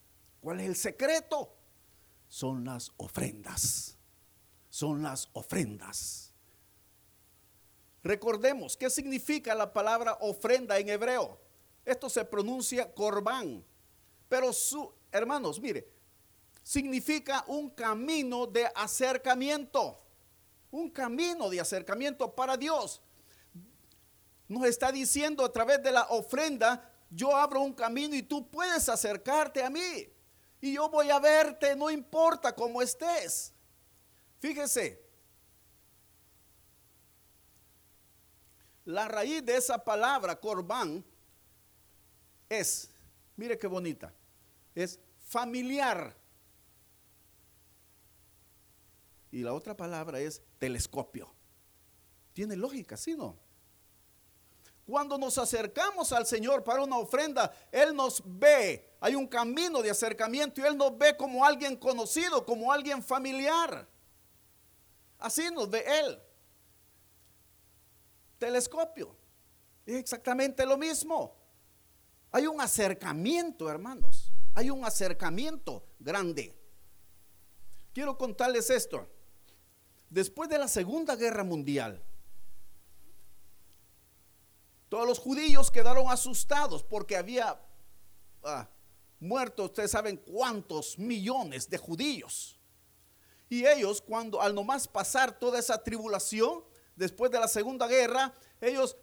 ¿Cuál 0.41 0.61
es 0.61 0.67
el 0.69 0.77
secreto? 0.77 1.55
Son 2.29 2.65
las 2.65 2.93
ofrendas. 2.97 3.97
Son 4.69 5.03
las 5.03 5.29
ofrendas. 5.33 6.28
Recordemos, 8.03 8.77
¿qué 8.77 8.89
significa 8.91 9.55
la 9.55 9.73
palabra 9.73 10.17
ofrenda 10.21 10.79
en 10.79 10.89
hebreo? 10.89 11.39
Esto 11.85 12.09
se 12.09 12.25
pronuncia 12.25 12.93
corbán. 12.93 13.65
Pero 14.29 14.53
su, 14.53 14.93
hermanos, 15.11 15.61
mire, 15.61 15.89
significa 16.63 17.45
un 17.49 17.71
camino 17.71 18.47
de 18.47 18.71
acercamiento. 18.75 19.99
Un 20.71 20.91
camino 20.91 21.49
de 21.49 21.61
acercamiento 21.61 22.35
para 22.35 22.57
Dios. 22.57 23.01
Nos 24.47 24.67
está 24.67 24.93
diciendo 24.93 25.45
a 25.45 25.53
través 25.53 25.83
de 25.83 25.93
la 25.93 26.03
ofrenda, 26.11 26.91
yo 27.11 27.35
abro 27.35 27.63
un 27.63 27.73
camino 27.73 28.15
y 28.15 28.23
tú 28.23 28.49
puedes 28.49 28.89
acercarte 28.89 29.63
a 29.63 29.71
mí. 29.71 30.13
Y 30.61 30.75
yo 30.75 30.89
voy 30.89 31.11
a 31.11 31.19
verte, 31.19 31.75
no 31.75 31.91
importa 31.91 32.55
cómo 32.55 32.83
estés. 32.83 33.53
Fíjese, 34.41 35.08
la 38.89 39.07
raíz 39.07 39.45
de 39.45 39.55
esa 39.55 39.77
palabra, 39.85 40.41
corbán, 40.41 41.05
es, 42.49 42.91
mire 43.37 43.59
qué 43.59 43.67
bonita, 43.67 44.15
es 44.75 44.99
familiar. 45.27 46.17
Y 49.31 49.43
la 49.43 49.53
otra 49.53 49.77
palabra 49.77 50.21
es 50.21 50.41
telescopio. 50.59 51.31
Tiene 52.33 52.57
lógica, 52.57 52.97
¿sí 52.97 53.15
no? 53.15 53.37
Cuando 54.87 55.19
nos 55.19 55.37
acercamos 55.37 56.11
al 56.15 56.25
Señor 56.25 56.65
para 56.65 56.83
una 56.83 56.97
ofrenda, 56.97 57.55
Él 57.71 57.95
nos 57.95 58.23
ve. 58.25 58.97
Hay 59.01 59.15
un 59.15 59.27
camino 59.27 59.83
de 59.83 59.91
acercamiento 59.91 60.63
y 60.63 60.65
Él 60.65 60.79
nos 60.79 60.97
ve 60.97 61.15
como 61.15 61.45
alguien 61.45 61.77
conocido, 61.77 62.43
como 62.47 62.73
alguien 62.73 63.03
familiar. 63.03 63.87
Así 65.19 65.51
nos 65.51 65.69
ve 65.69 65.85
Él. 65.87 66.23
Telescopio. 68.39 69.17
Es 69.85 69.97
exactamente 69.97 70.65
lo 70.65 70.77
mismo. 70.77 71.37
Hay 72.31 72.47
un 72.47 72.61
acercamiento, 72.61 73.69
hermanos. 73.71 74.33
Hay 74.55 74.71
un 74.71 74.85
acercamiento 74.85 75.85
grande. 75.99 76.55
Quiero 77.93 78.17
contarles 78.17 78.71
esto. 78.71 79.09
Después 80.11 80.49
de 80.49 80.59
la 80.59 80.69
Segunda 80.69 81.17
Guerra 81.17 81.45
Mundial, 81.45 82.03
todos 84.89 85.07
los 85.07 85.19
judíos 85.19 85.71
quedaron 85.71 86.11
asustados 86.11 86.83
porque 86.83 87.17
había 87.17 87.61
ah, 88.43 88.69
muerto, 89.21 89.65
ustedes 89.65 89.91
saben 89.91 90.17
cuántos 90.17 90.99
millones 90.99 91.69
de 91.69 91.79
judíos. 91.79 92.59
Y 93.51 93.67
ellos, 93.67 94.01
cuando 94.01 94.41
al 94.41 94.55
nomás 94.55 94.87
pasar 94.87 95.39
toda 95.39 95.59
esa 95.59 95.83
tribulación, 95.83 96.65
después 96.99 97.31
de 97.31 97.39
la 97.39 97.49
Segunda 97.49 97.87
Guerra, 97.87 98.35
ellos 98.61 98.97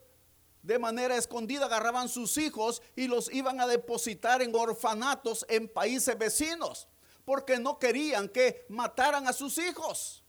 de 0.62 0.78
manera 0.78 1.16
escondida 1.16 1.66
agarraban 1.66 2.10
sus 2.10 2.38
hijos 2.38 2.82
y 2.96 3.08
los 3.08 3.32
iban 3.32 3.60
a 3.62 3.68
depositar 3.68 4.42
en 4.42 4.54
orfanatos 4.54 5.46
en 5.48 5.70
países 5.70 6.18
vecinos, 6.18 6.88
porque 7.24 7.58
no 7.58 7.80
querían 7.80 8.28
que 8.28 8.66
mataran 8.70 9.28
a 9.28 9.34
sus 9.34 9.58
hijos. 9.58 10.24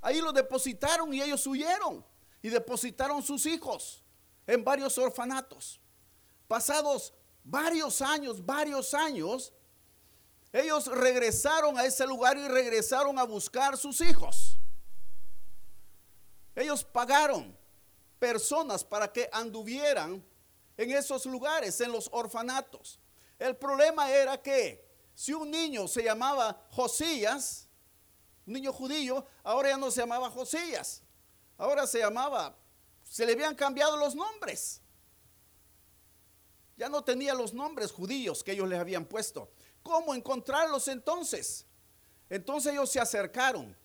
Ahí 0.00 0.20
los 0.20 0.34
depositaron 0.34 1.14
y 1.14 1.22
ellos 1.22 1.46
huyeron 1.46 2.04
y 2.42 2.48
depositaron 2.48 3.22
sus 3.22 3.46
hijos 3.46 4.02
en 4.46 4.64
varios 4.64 4.98
orfanatos. 4.98 5.80
Pasados 6.48 7.14
varios 7.44 8.02
años, 8.02 8.44
varios 8.44 8.92
años, 8.94 9.52
ellos 10.52 10.86
regresaron 10.86 11.78
a 11.78 11.84
ese 11.84 12.06
lugar 12.06 12.36
y 12.36 12.48
regresaron 12.48 13.18
a 13.18 13.24
buscar 13.24 13.76
sus 13.76 14.00
hijos. 14.00 14.58
Ellos 16.54 16.84
pagaron 16.84 17.56
personas 18.18 18.84
para 18.84 19.12
que 19.12 19.28
anduvieran 19.32 20.24
en 20.76 20.90
esos 20.90 21.26
lugares, 21.26 21.80
en 21.80 21.92
los 21.92 22.08
orfanatos. 22.12 23.00
El 23.38 23.56
problema 23.56 24.10
era 24.10 24.40
que 24.40 24.84
si 25.14 25.32
un 25.32 25.50
niño 25.50 25.88
se 25.88 26.02
llamaba 26.02 26.66
Josías, 26.70 27.68
un 28.46 28.54
niño 28.54 28.72
judío, 28.72 29.26
ahora 29.42 29.70
ya 29.70 29.76
no 29.76 29.90
se 29.90 30.00
llamaba 30.00 30.30
Josías, 30.30 31.02
ahora 31.56 31.86
se 31.86 31.98
llamaba 32.00 32.56
se 33.04 33.26
le 33.26 33.32
habían 33.32 33.54
cambiado 33.54 33.96
los 33.96 34.14
nombres. 34.14 34.80
Ya 36.76 36.88
no 36.88 37.04
tenía 37.04 37.34
los 37.34 37.54
nombres 37.54 37.92
judíos 37.92 38.42
que 38.42 38.52
ellos 38.52 38.68
les 38.68 38.80
habían 38.80 39.04
puesto. 39.04 39.52
¿Cómo 39.82 40.14
encontrarlos 40.14 40.88
entonces? 40.88 41.66
Entonces 42.28 42.72
ellos 42.72 42.90
se 42.90 42.98
acercaron. 42.98 43.76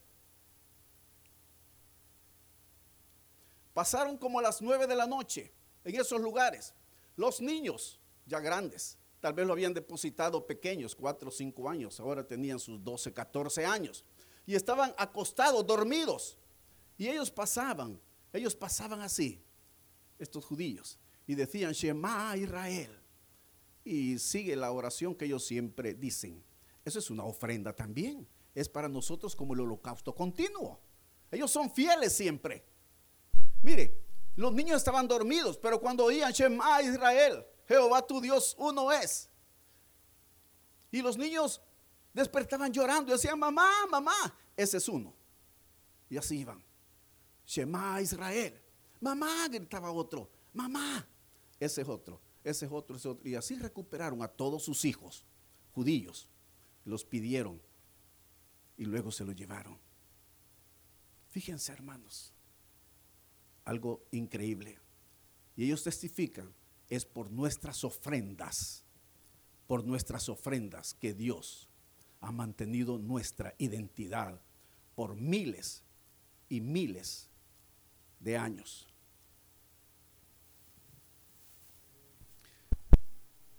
Pasaron 3.80 4.18
como 4.18 4.40
a 4.40 4.42
las 4.42 4.62
nueve 4.62 4.88
de 4.88 4.96
la 4.98 5.08
noche 5.08 5.54
en 5.86 5.96
esos 5.96 6.20
lugares. 6.20 6.74
Los 7.16 7.40
niños, 7.40 8.02
ya 8.26 8.42
grandes, 8.42 8.98
tal 9.22 9.32
vez 9.32 9.48
lo 9.48 9.54
habían 9.54 9.74
depositado 9.74 10.46
pequeños, 10.46 10.94
cuatro 10.94 11.30
o 11.30 11.32
cinco 11.32 11.70
años, 11.70 11.98
ahora 12.02 12.28
tenían 12.28 12.60
sus 12.60 12.84
12, 12.84 13.14
14 13.14 13.66
años. 13.66 14.04
Y 14.46 14.56
estaban 14.56 14.94
acostados, 14.98 15.66
dormidos. 15.66 16.38
Y 16.98 17.08
ellos 17.08 17.32
pasaban 17.32 18.02
ellos 18.34 18.54
pasaban 18.54 19.00
así, 19.00 19.42
estos 20.18 20.44
judíos, 20.44 21.00
y 21.26 21.36
decían, 21.36 21.72
Shema 21.72 22.36
Israel. 22.36 22.92
Y 23.86 24.20
sigue 24.20 24.58
la 24.58 24.74
oración 24.74 25.16
que 25.16 25.24
ellos 25.24 25.46
siempre 25.46 25.94
dicen. 25.94 26.44
Eso 26.84 27.00
es 27.00 27.10
una 27.10 27.24
ofrenda 27.24 27.74
también. 27.74 28.28
Es 28.54 28.68
para 28.68 28.90
nosotros 28.90 29.38
como 29.38 29.54
el 29.54 29.62
holocausto 29.62 30.14
continuo. 30.14 30.82
Ellos 31.32 31.50
son 31.50 31.72
fieles 31.72 32.12
siempre. 32.12 32.66
Mire, 33.62 34.00
los 34.36 34.54
niños 34.54 34.78
estaban 34.78 35.08
dormidos, 35.08 35.58
pero 35.58 35.80
cuando 35.80 36.06
oían 36.06 36.32
Shema 36.32 36.82
Israel, 36.82 37.46
Jehová 37.68 38.06
tu 38.06 38.22
Dios 38.22 38.56
uno 38.58 38.92
es. 38.92 39.30
Y 40.92 41.02
los 41.02 41.18
niños 41.18 41.62
despertaban 42.14 42.72
llorando 42.72 43.12
y 43.12 43.14
decían, 43.14 43.38
mamá, 43.38 43.70
mamá, 43.90 44.38
ese 44.56 44.78
es 44.78 44.88
uno. 44.88 45.14
Y 46.10 46.18
así 46.18 46.40
iban. 46.40 46.64
Shema 47.46 48.02
Israel. 48.02 48.62
Mamá, 49.00 49.48
gritaba 49.50 49.92
otro. 49.92 50.30
Mamá. 50.54 51.08
Ese 51.60 51.82
es 51.82 51.88
otro, 51.90 52.22
ese 52.44 52.66
es 52.66 52.72
otro, 52.72 52.96
ese 52.96 53.08
es 53.10 53.14
otro. 53.14 53.28
Y 53.28 53.36
así 53.36 53.58
recuperaron 53.58 54.22
a 54.24 54.28
todos 54.28 54.64
sus 54.64 54.86
hijos 54.86 55.26
judíos. 55.74 56.28
Los 56.86 57.04
pidieron 57.04 57.62
y 58.78 58.86
luego 58.86 59.12
se 59.12 59.26
los 59.26 59.36
llevaron. 59.36 59.78
Fíjense, 61.30 61.72
hermanos, 61.72 62.34
algo 63.70 64.04
increíble. 64.12 64.80
Y 65.56 65.66
ellos 65.66 65.84
testifican, 65.84 66.54
es 66.90 67.06
por 67.06 67.30
nuestras 67.30 67.84
ofrendas, 67.84 68.84
por 69.68 69.86
nuestras 69.86 70.28
ofrendas 70.28 70.96
que 70.96 71.14
Dios 71.14 71.70
ha 72.20 72.32
mantenido 72.32 72.98
nuestra 72.98 73.54
identidad 73.60 74.42
por 74.96 75.16
miles 75.16 75.84
y 76.50 76.62
miles 76.62 77.30
de 78.20 78.38
años. 78.38 78.88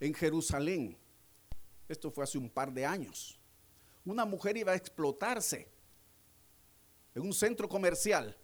En 0.01 0.13
Jerusalén, 0.13 0.97
esto 1.89 2.11
fue 2.11 2.25
hace 2.25 2.37
un 2.37 2.51
par 2.51 2.73
de 2.73 2.85
años, 2.85 3.39
una 4.05 4.25
mujer 4.25 4.57
iba 4.57 4.73
a 4.73 4.77
explotarse 4.77 5.69
en 7.15 7.23
un 7.23 7.33
centro 7.33 7.69
comercial. 7.69 8.37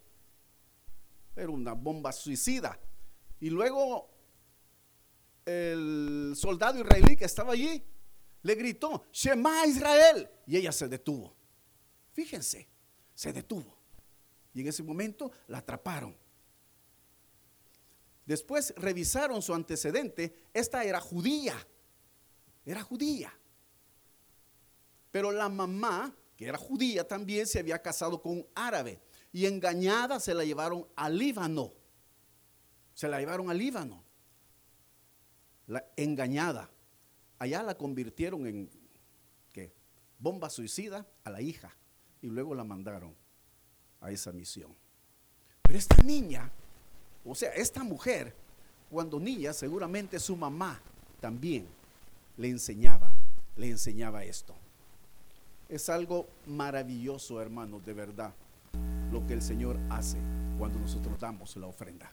Era 1.37 1.49
una 1.49 1.73
bomba 1.73 2.11
suicida. 2.11 2.79
Y 3.39 3.49
luego 3.49 4.09
el 5.45 6.33
soldado 6.35 6.81
israelí 6.81 7.15
que 7.15 7.25
estaba 7.25 7.53
allí 7.53 7.81
le 8.41 8.55
gritó, 8.55 9.05
Shema 9.11 9.65
Israel. 9.65 10.29
Y 10.45 10.57
ella 10.57 10.71
se 10.71 10.87
detuvo. 10.87 11.35
Fíjense, 12.13 12.67
se 13.13 13.31
detuvo. 13.31 13.77
Y 14.53 14.61
en 14.61 14.67
ese 14.67 14.81
momento 14.81 15.31
la 15.47 15.59
atraparon. 15.59 16.17
Después 18.25 18.73
revisaron 18.75 19.41
su 19.41 19.53
antecedente. 19.53 20.35
Esta 20.53 20.83
era 20.83 20.99
judía. 20.99 21.55
Era 22.65 22.81
judía. 22.81 23.31
Pero 25.11 25.31
la 25.31 25.47
mamá, 25.47 26.13
que 26.35 26.47
era 26.47 26.57
judía 26.57 27.07
también, 27.07 27.47
se 27.47 27.59
había 27.59 27.81
casado 27.81 28.21
con 28.21 28.33
un 28.33 28.47
árabe. 28.53 28.99
Y 29.37 29.45
engañada 29.45 30.19
se 30.19 30.33
la 30.33 30.43
llevaron 30.43 30.87
al 30.95 31.15
Líbano. 31.15 31.71
Se 32.95 33.07
la 33.07 33.19
llevaron 33.19 33.51
al 33.51 33.59
Líbano. 33.59 34.03
La 35.67 35.85
engañada. 35.95 36.71
Allá 37.37 37.61
la 37.61 37.77
convirtieron 37.77 38.47
en 38.47 38.67
¿qué? 39.53 39.71
bomba 40.17 40.49
suicida 40.49 41.05
a 41.23 41.29
la 41.29 41.39
hija 41.39 41.71
y 42.23 42.29
luego 42.29 42.55
la 42.55 42.63
mandaron 42.63 43.13
a 44.01 44.09
esa 44.09 44.31
misión. 44.31 44.75
Pero 45.61 45.77
esta 45.77 46.01
niña, 46.01 46.49
o 47.23 47.35
sea, 47.35 47.51
esta 47.51 47.83
mujer, 47.83 48.33
cuando 48.89 49.19
niña, 49.19 49.53
seguramente 49.53 50.19
su 50.19 50.35
mamá 50.35 50.81
también 51.21 51.67
le 52.37 52.49
enseñaba, 52.49 53.11
le 53.55 53.69
enseñaba 53.69 54.23
esto. 54.23 54.55
Es 55.69 55.89
algo 55.89 56.27
maravilloso, 56.47 57.39
hermanos, 57.39 57.85
de 57.85 57.93
verdad, 57.93 58.33
lo 59.11 59.25
que 59.25 59.33
el 59.33 59.41
Señor 59.41 59.77
hace 59.89 60.17
cuando 60.57 60.79
nosotros 60.79 61.19
damos 61.19 61.55
la 61.57 61.67
ofrenda. 61.67 62.11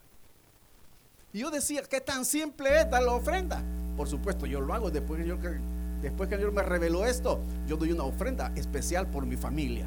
Y 1.33 1.41
yo 1.41 1.51
decía, 1.51 1.83
¿qué 1.83 2.01
tan 2.01 2.25
simple 2.25 2.81
es 2.81 2.91
dar 2.91 3.03
la 3.03 3.13
ofrenda? 3.13 3.63
Por 3.97 4.09
supuesto, 4.09 4.47
yo 4.47 4.61
lo 4.61 4.73
hago 4.73 4.91
después 4.91 5.19
que, 5.21 6.25
el 6.25 6.29
Señor 6.29 6.53
me 6.53 6.63
reveló 6.63 7.05
esto. 7.05 7.41
Yo 7.67 7.77
doy 7.77 7.93
una 7.93 8.05
ofrenda 8.05 8.53
especial 8.55 9.09
por 9.09 9.27
mi 9.27 9.37
familia. 9.37 9.87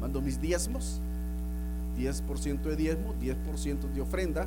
Mando 0.00 0.20
mis 0.20 0.40
diezmos, 0.40 1.00
10% 1.96 2.62
de 2.62 2.76
diezmo, 2.76 3.14
10% 3.14 3.92
de 3.92 4.00
ofrenda 4.00 4.46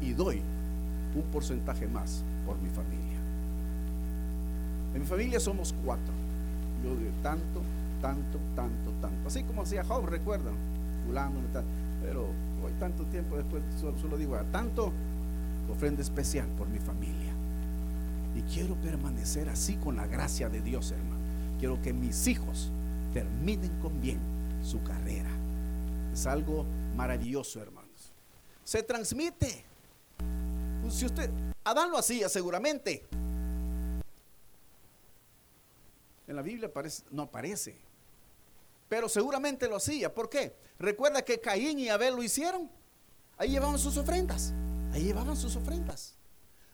y 0.00 0.12
doy 0.12 0.40
un 1.14 1.22
porcentaje 1.30 1.86
más 1.86 2.24
por 2.46 2.56
mi 2.58 2.70
familia. 2.70 3.18
En 4.94 5.00
mi 5.00 5.06
familia 5.06 5.40
somos 5.40 5.74
cuatro. 5.84 6.12
Yo 6.82 6.94
doy 6.94 7.10
tanto, 7.22 7.60
tanto, 8.00 8.38
tanto, 8.56 8.90
tanto. 9.02 9.28
Así 9.28 9.42
como 9.42 9.62
hacía 9.62 9.84
Job, 9.84 10.06
recuerdan, 10.06 10.54
pero 12.02 12.26
hoy 12.64 12.72
tanto 12.78 13.04
tiempo 13.06 13.36
después 13.36 13.62
solo, 13.80 14.16
digo, 14.16 14.36
a 14.36 14.44
tanto 14.44 14.92
ofrenda 15.70 16.02
especial 16.02 16.48
por 16.56 16.68
mi 16.68 16.78
familia. 16.78 17.32
Y 18.34 18.42
quiero 18.42 18.74
permanecer 18.76 19.48
así 19.48 19.76
con 19.76 19.96
la 19.96 20.06
gracia 20.06 20.48
de 20.48 20.60
Dios, 20.60 20.92
hermano. 20.92 21.18
Quiero 21.58 21.80
que 21.82 21.92
mis 21.92 22.26
hijos 22.26 22.70
terminen 23.12 23.78
con 23.80 24.00
bien 24.00 24.20
su 24.62 24.82
carrera. 24.82 25.30
Es 26.12 26.26
algo 26.26 26.64
maravilloso, 26.96 27.60
hermanos. 27.60 28.12
Se 28.64 28.82
transmite. 28.82 29.64
Si 30.88 31.06
usted, 31.06 31.30
Adán 31.64 31.90
lo 31.90 31.98
hacía 31.98 32.28
seguramente. 32.28 33.04
En 36.26 36.36
la 36.36 36.42
Biblia 36.42 36.72
parece, 36.72 37.02
no 37.10 37.22
aparece. 37.22 37.87
Pero 38.88 39.08
seguramente 39.08 39.68
lo 39.68 39.76
hacía. 39.76 40.14
¿Por 40.14 40.28
qué? 40.28 40.56
Recuerda 40.78 41.22
que 41.22 41.40
Caín 41.40 41.78
y 41.78 41.88
Abel 41.88 42.14
lo 42.14 42.22
hicieron. 42.22 42.70
Ahí 43.36 43.50
llevaban 43.50 43.78
sus 43.78 43.96
ofrendas. 43.96 44.52
Ahí 44.92 45.04
llevaban 45.04 45.36
sus 45.36 45.56
ofrendas. 45.56 46.16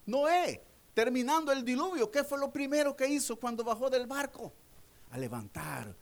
Noé, 0.07 0.63
terminando 0.95 1.51
el 1.53 1.65
diluvio, 1.65 2.11
¿qué 2.11 2.25
fue 2.25 2.39
lo 2.39 2.53
primero 2.53 2.97
que 2.97 3.09
hizo 3.09 3.37
cuando 3.37 3.65
bajó 3.65 3.91
del 3.91 4.07
barco? 4.07 4.53
A 5.11 5.19
levantar 5.19 5.95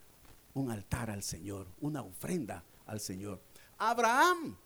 un 0.53 0.69
altar 0.69 1.09
al 1.09 1.23
Señor, 1.23 1.67
una 1.81 2.01
ofrenda 2.01 2.63
al 2.85 2.99
Señor. 2.99 3.41
Abraham, 3.77 4.57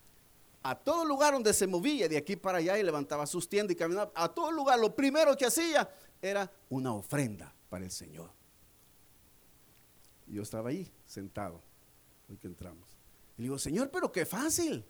a 0.63 0.75
todo 0.75 1.05
lugar 1.05 1.33
donde 1.33 1.53
se 1.53 1.65
movía 1.65 2.09
de 2.09 2.17
aquí 2.17 2.35
para 2.35 2.57
allá 2.57 2.77
y 2.77 2.83
levantaba 2.83 3.25
sus 3.25 3.47
tiendas 3.47 3.73
y 3.73 3.77
caminaba, 3.77 4.11
a 4.13 4.27
todo 4.27 4.51
lugar 4.51 4.79
lo 4.79 4.93
primero 4.93 5.35
que 5.37 5.45
hacía 5.45 5.89
era 6.21 6.51
una 6.69 6.93
ofrenda 6.93 7.53
para 7.69 7.85
el 7.85 7.91
Señor. 7.91 8.36
Yo 10.33 10.41
estaba 10.41 10.69
ahí 10.69 10.91
sentado, 11.05 11.61
hoy 12.29 12.37
que 12.37 12.47
entramos. 12.47 12.97
Y 13.37 13.43
digo, 13.43 13.57
Señor, 13.57 13.89
pero 13.91 14.11
qué 14.11 14.25
fácil. 14.25 14.83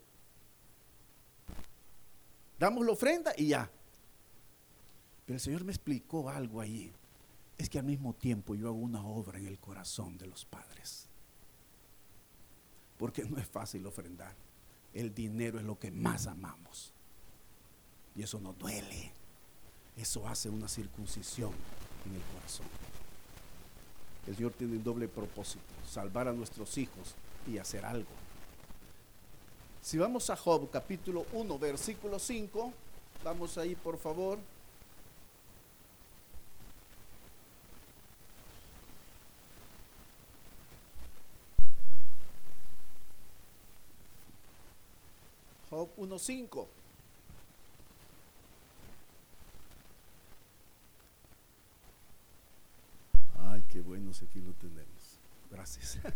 Damos 2.57 2.85
la 2.85 2.93
ofrenda 2.93 3.33
y 3.37 3.49
ya. 3.49 3.69
Pero 5.25 5.35
el 5.35 5.41
Señor 5.41 5.63
me 5.63 5.71
explicó 5.71 6.29
algo 6.29 6.61
ahí. 6.61 6.91
Es 7.57 7.69
que 7.69 7.79
al 7.79 7.85
mismo 7.85 8.13
tiempo 8.13 8.55
yo 8.55 8.67
hago 8.67 8.77
una 8.77 9.05
obra 9.05 9.37
en 9.37 9.47
el 9.47 9.59
corazón 9.59 10.17
de 10.17 10.27
los 10.27 10.45
padres. 10.45 11.07
Porque 12.97 13.23
no 13.25 13.37
es 13.37 13.47
fácil 13.47 13.85
ofrendar. 13.85 14.35
El 14.93 15.13
dinero 15.13 15.59
es 15.59 15.65
lo 15.65 15.77
que 15.77 15.91
más 15.91 16.27
amamos. 16.27 16.93
Y 18.15 18.23
eso 18.23 18.39
nos 18.39 18.57
duele. 18.57 19.11
Eso 19.95 20.27
hace 20.27 20.49
una 20.49 20.67
circuncisión 20.67 21.51
en 22.05 22.15
el 22.15 22.21
corazón. 22.33 22.65
El 24.27 24.35
Señor 24.35 24.51
tiene 24.53 24.75
un 24.75 24.83
doble 24.83 25.07
propósito, 25.07 25.63
salvar 25.89 26.27
a 26.27 26.33
nuestros 26.33 26.77
hijos 26.77 27.15
y 27.47 27.57
hacer 27.57 27.85
algo. 27.85 28.09
Si 29.81 29.97
vamos 29.97 30.29
a 30.29 30.35
Job 30.35 30.69
capítulo 30.69 31.25
1, 31.31 31.57
versículo 31.57 32.19
5, 32.19 32.73
vamos 33.23 33.57
ahí 33.57 33.73
por 33.73 33.97
favor. 33.97 34.37
Job 45.69 45.89
1.5. 45.97 46.67
Ay, 53.39 53.63
aquí 54.25 54.39
lo 54.39 54.53
tenemos. 54.53 55.19
Gracias. 55.49 55.97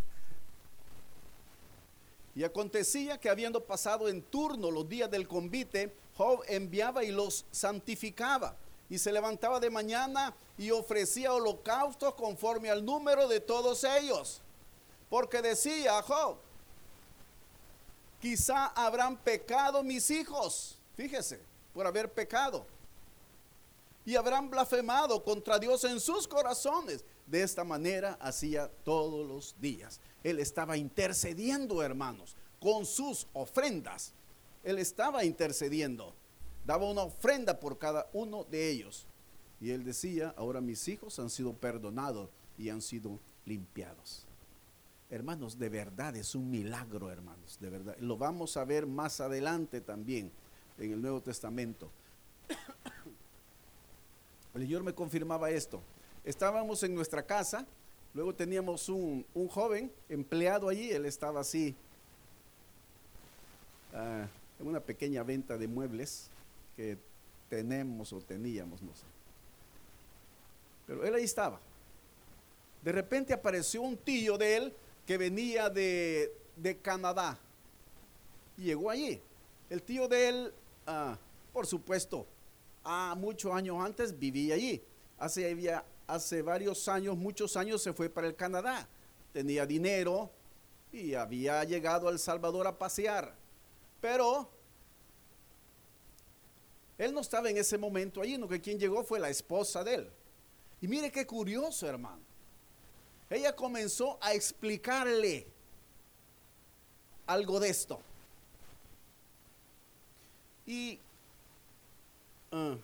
Y 2.34 2.44
acontecía 2.44 3.20
que 3.20 3.30
habiendo 3.30 3.66
pasado 3.66 4.08
en 4.08 4.22
turno 4.22 4.72
los 4.72 4.88
días 4.88 5.12
del 5.12 5.28
convite, 5.28 5.94
Job 6.16 6.44
enviaba 6.48 7.04
y 7.04 7.12
los 7.12 7.46
santificaba. 7.52 8.56
Y 8.90 8.98
se 8.98 9.12
levantaba 9.12 9.60
de 9.60 9.70
mañana 9.70 10.34
y 10.58 10.72
ofrecía 10.72 11.34
holocaustos 11.34 12.14
conforme 12.16 12.70
al 12.70 12.86
número 12.86 13.28
de 13.28 13.40
todos 13.40 13.84
ellos. 13.84 14.42
Porque 15.10 15.42
decía 15.42 16.02
Job, 16.04 16.38
quizá 18.22 18.68
habrán 18.68 19.18
pecado 19.18 19.84
mis 19.84 20.10
hijos, 20.10 20.78
fíjese, 20.96 21.42
por 21.74 21.86
haber 21.86 22.12
pecado. 22.12 22.66
Y 24.06 24.16
habrán 24.16 24.50
blasfemado 24.50 25.24
contra 25.24 25.60
Dios 25.60 25.84
en 25.84 26.00
sus 26.00 26.28
corazones. 26.28 27.06
De 27.28 27.44
esta 27.44 27.64
manera 27.64 28.18
hacía 28.20 28.68
todos 28.84 29.28
los 29.28 29.56
días. 29.62 30.00
Él 30.24 30.40
estaba 30.40 30.78
intercediendo, 30.78 31.84
hermanos, 31.84 32.36
con 32.60 32.86
sus 32.86 33.28
ofrendas. 33.34 34.14
Él 34.64 34.80
estaba 34.80 35.24
intercediendo. 35.24 36.16
Daba 36.66 36.90
una 36.90 37.04
ofrenda 37.04 37.60
por 37.60 37.78
cada 37.78 38.10
uno 38.14 38.44
de 38.44 38.70
ellos. 38.70 39.08
Y 39.60 39.72
él 39.72 39.84
decía, 39.84 40.34
ahora 40.38 40.62
mis 40.62 40.88
hijos 40.88 41.20
han 41.20 41.30
sido 41.30 41.54
perdonados 41.54 42.30
y 42.58 42.70
han 42.70 42.82
sido 42.82 43.20
limpiados. 43.46 44.26
Hermanos, 45.10 45.60
de 45.60 45.70
verdad 45.70 46.16
es 46.16 46.36
un 46.36 46.50
milagro, 46.50 47.12
hermanos, 47.12 47.58
de 47.60 47.70
verdad. 47.70 47.98
Lo 48.00 48.18
vamos 48.18 48.56
a 48.58 48.64
ver 48.64 48.88
más 48.88 49.20
adelante 49.20 49.82
también 49.82 50.32
en 50.78 50.94
el 50.94 51.02
Nuevo 51.02 51.22
Testamento. 51.22 51.92
El 54.54 54.62
Señor 54.62 54.84
me 54.84 54.94
confirmaba 54.94 55.50
esto. 55.50 55.82
Estábamos 56.26 56.84
en 56.84 56.94
nuestra 56.94 57.24
casa, 57.24 57.66
luego 58.14 58.36
teníamos 58.36 58.90
un, 58.90 59.26
joven 59.50 59.92
empleado 60.10 60.70
allí, 60.70 60.92
él 60.92 61.06
estaba 61.06 61.42
así, 61.42 61.76
ah, 63.94 64.28
en 64.60 64.68
una 64.68 64.80
pequeña 64.80 65.24
venta 65.24 65.58
de 65.58 65.68
muebles 65.68 66.30
que 66.76 66.98
tenemos 67.50 68.14
o 68.14 68.20
teníamos, 68.20 68.82
no 68.82 68.94
sé. 68.94 69.06
Pero 70.86 71.06
él 71.06 71.16
ahí 71.16 71.24
estaba. 71.24 71.60
De 72.84 72.92
repente 72.92 73.34
apareció 73.34 73.82
un 73.82 73.96
tío 73.98 74.38
de 74.38 74.58
él 74.58 74.74
que 75.06 75.18
venía 75.18 75.70
de, 75.70 76.32
Canadá. 76.82 77.38
Y 78.58 78.64
llegó 78.64 78.90
allí. 78.90 79.20
El 79.70 79.82
tío 79.82 80.08
de 80.08 80.30
él, 80.30 80.54
ah, 80.86 81.18
por 81.54 81.66
supuesto, 81.66 82.28
a 82.84 83.16
muchos 83.16 83.54
años 83.54 83.78
antes 83.80 84.18
vivía 84.18 84.56
allí. 84.56 84.84
Hace, 85.18 85.52
había, 85.52 85.86
hace 86.08 86.42
varios 86.42 86.88
años, 86.88 87.18
muchos 87.18 87.56
años, 87.58 87.82
se 87.82 87.94
fue 87.94 88.10
para 88.10 88.28
el 88.28 88.36
Canadá. 88.36 88.88
Tenía 89.34 89.66
dinero 89.66 90.32
y 90.92 91.14
había 91.14 91.64
llegado 91.64 92.08
a 92.08 92.12
El 92.12 92.20
Salvador 92.20 92.68
a 92.68 92.78
pasear. 92.78 93.36
Pero 94.00 94.50
él 96.98 97.14
no 97.14 97.22
estaba 97.22 97.50
en 97.50 97.58
ese 97.58 97.78
momento 97.78 98.22
allí, 98.22 98.38
no 98.38 98.48
que 98.48 98.62
quien 98.62 98.80
llegó 98.80 99.04
fue 99.04 99.20
la 99.20 99.30
esposa 99.30 99.84
de 99.84 99.96
él. 99.96 100.12
Y 100.82 100.88
mire 100.88 101.12
qué 101.12 101.26
curioso, 101.26 101.88
hermano 101.88 102.32
ella 103.32 103.56
comenzó 103.56 104.18
a 104.22 104.34
explicarle 104.34 105.48
algo 107.26 107.62
de 107.62 107.70
esto. 107.70 108.02
Y 110.66 111.00
ah, 112.52 112.78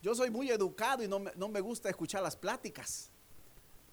yo 0.00 0.14
soy 0.14 0.30
muy 0.30 0.50
educado 0.50 1.02
y 1.02 1.08
no 1.08 1.48
me, 1.48 1.60
gusta 1.60 1.88
escuchar 1.88 2.22
las 2.22 2.36
pláticas. 2.36 3.10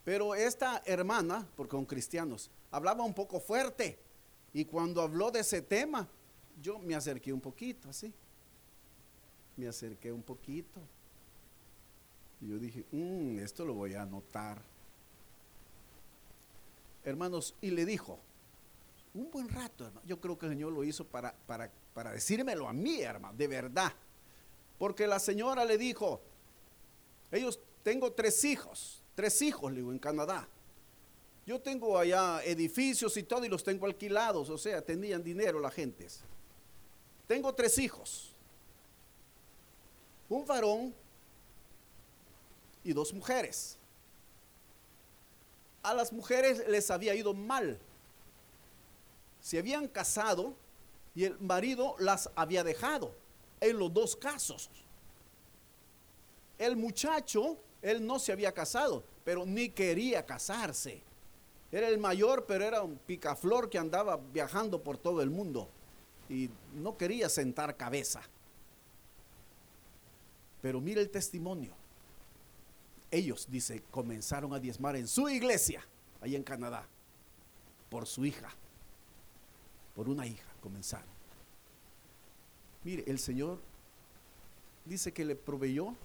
Pero 0.03 0.36
esta 0.36 0.84
hermana, 0.86 1.47
porque 1.55 1.71
son 1.71 1.86
cristianos, 1.86 2.51
hablaba 2.69 3.03
un 3.03 3.13
poco 3.13 3.39
fuerte. 3.39 3.97
Y 4.53 4.65
cuando 4.65 5.01
habló 5.01 5.31
de 5.31 5.39
ese 5.39 5.62
tema, 5.62 6.08
yo 6.62 6.77
me 6.79 6.95
acerqué 6.95 7.34
un 7.34 7.41
poquito 7.41 7.89
así. 7.89 8.13
me 9.58 9.67
acerqué 9.67 10.12
un 10.12 10.21
poquito. 10.21 10.79
Y 12.41 12.49
yo 12.49 12.60
dije, 12.60 12.86
mm, 12.91 13.39
esto 13.39 13.65
lo 13.65 13.73
voy 13.73 13.95
a 13.95 14.03
anotar. 14.03 14.62
Hermanos, 17.03 17.55
y 17.62 17.71
le 17.71 17.86
dijo, 17.86 18.19
un 19.15 19.31
buen 19.31 19.49
rato, 19.49 19.86
hermano. 19.88 20.05
Yo 20.05 20.19
creo 20.19 20.38
que 20.38 20.45
el 20.45 20.51
Señor 20.51 20.71
lo 20.71 20.84
hizo 20.84 21.05
para, 21.05 21.34
para, 21.47 21.71
para 21.93 22.12
decírmelo 22.12 22.67
a 22.67 22.73
mí, 22.73 23.01
hermano, 23.01 23.36
de 23.36 23.47
verdad. 23.47 23.91
Porque 24.77 25.07
la 25.07 25.19
señora 25.19 25.63
le 25.63 25.77
dijo, 25.77 26.21
ellos, 27.31 27.59
tengo 27.83 28.11
tres 28.11 28.43
hijos, 28.43 29.01
tres 29.15 29.41
hijos, 29.41 29.71
le 29.71 29.79
digo, 29.79 29.91
en 29.91 29.99
Canadá. 29.99 30.47
Yo 31.45 31.61
tengo 31.61 31.97
allá 31.97 32.43
edificios 32.43 33.15
y 33.17 33.23
todo 33.23 33.45
y 33.45 33.49
los 33.49 33.63
tengo 33.63 33.85
alquilados, 33.85 34.49
o 34.49 34.57
sea, 34.57 34.81
tenían 34.81 35.23
dinero 35.23 35.59
la 35.59 35.69
gente. 35.69 36.07
Tengo 37.27 37.53
tres 37.53 37.77
hijos, 37.77 38.33
un 40.27 40.45
varón 40.45 40.93
y 42.83 42.93
dos 42.93 43.13
mujeres. 43.13 43.77
A 45.83 45.93
las 45.93 46.11
mujeres 46.11 46.67
les 46.67 46.89
había 46.89 47.13
ido 47.13 47.33
mal. 47.33 47.79
Se 49.39 49.59
habían 49.59 49.88
casado 49.88 50.55
y 51.13 51.25
el 51.25 51.39
marido 51.39 51.95
las 51.99 52.31
había 52.35 52.63
dejado 52.63 53.13
en 53.60 53.80
los 53.80 53.94
dos 53.94 54.15
casos. 54.15 54.70
El 56.58 56.76
muchacho, 56.78 57.58
él 57.82 58.06
no 58.06 58.20
se 58.20 58.32
había 58.32 58.52
casado, 58.52 59.04
pero 59.24 59.46
ni 59.46 59.70
quería 59.70 60.26
casarse. 60.26 61.02
Era 61.72 61.88
el 61.89 61.98
mayor, 61.98 62.46
pero 62.46 62.63
era 62.63 62.82
un 62.82 62.98
picaflor 62.98 63.70
que 63.70 63.78
andaba 63.78 64.18
viajando 64.18 64.82
por 64.82 64.98
todo 64.98 65.22
el 65.22 65.30
mundo 65.30 65.70
y 66.30 66.50
no 66.74 66.98
quería 66.98 67.30
sentar 67.30 67.76
cabeza. 67.76 68.22
Pero 70.62 70.80
mire 70.82 71.02
el 71.02 71.10
testimonio. 71.10 71.74
Ellos, 73.12 73.48
dice, 73.50 73.84
comenzaron 73.91 74.54
a 74.54 74.60
diezmar 74.60 74.96
en 74.96 75.08
su 75.08 75.30
iglesia, 75.30 75.86
ahí 76.22 76.36
en 76.36 76.44
Canadá, 76.44 76.88
por 77.89 78.08
su 78.08 78.26
hija, 78.26 78.50
por 79.96 80.10
una 80.10 80.26
hija, 80.26 80.52
comenzaron. 80.62 81.14
Mire, 82.86 83.04
el 83.08 83.17
Señor 83.17 83.58
dice 84.86 85.12
que 85.12 85.26
le 85.26 85.36
proveyó 85.36 85.95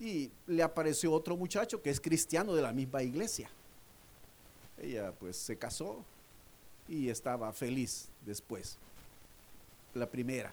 y 0.00 0.32
le 0.48 0.64
apareció 0.64 1.12
otro 1.12 1.36
muchacho 1.36 1.80
que 1.80 1.90
es 1.90 2.00
cristiano 2.00 2.54
de 2.54 2.60
la 2.60 2.72
misma 2.72 3.04
iglesia. 3.04 3.48
Ella 4.76 5.12
pues 5.12 5.36
se 5.36 5.56
casó 5.56 6.04
y 6.88 7.08
estaba 7.08 7.52
feliz 7.52 8.08
después, 8.26 8.78
la 9.94 10.10
primera. 10.10 10.52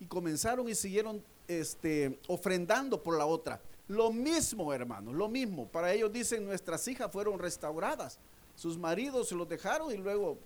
Y 0.00 0.06
comenzaron 0.06 0.68
y 0.68 0.74
siguieron 0.74 1.22
este, 1.46 2.18
ofrendando 2.26 3.00
por 3.00 3.16
la 3.16 3.26
otra. 3.26 3.60
Lo 3.86 4.10
mismo, 4.10 4.72
hermanos, 4.72 5.14
lo 5.14 5.28
mismo. 5.28 5.68
Para 5.68 5.92
ellos 5.92 6.12
dicen, 6.12 6.44
nuestras 6.44 6.88
hijas 6.88 7.12
fueron 7.12 7.38
restauradas. 7.38 8.18
Sus 8.56 8.76
maridos 8.76 9.28
se 9.28 9.36
los 9.36 9.48
dejaron 9.48 9.92
y 9.92 9.96
luego 9.98 10.36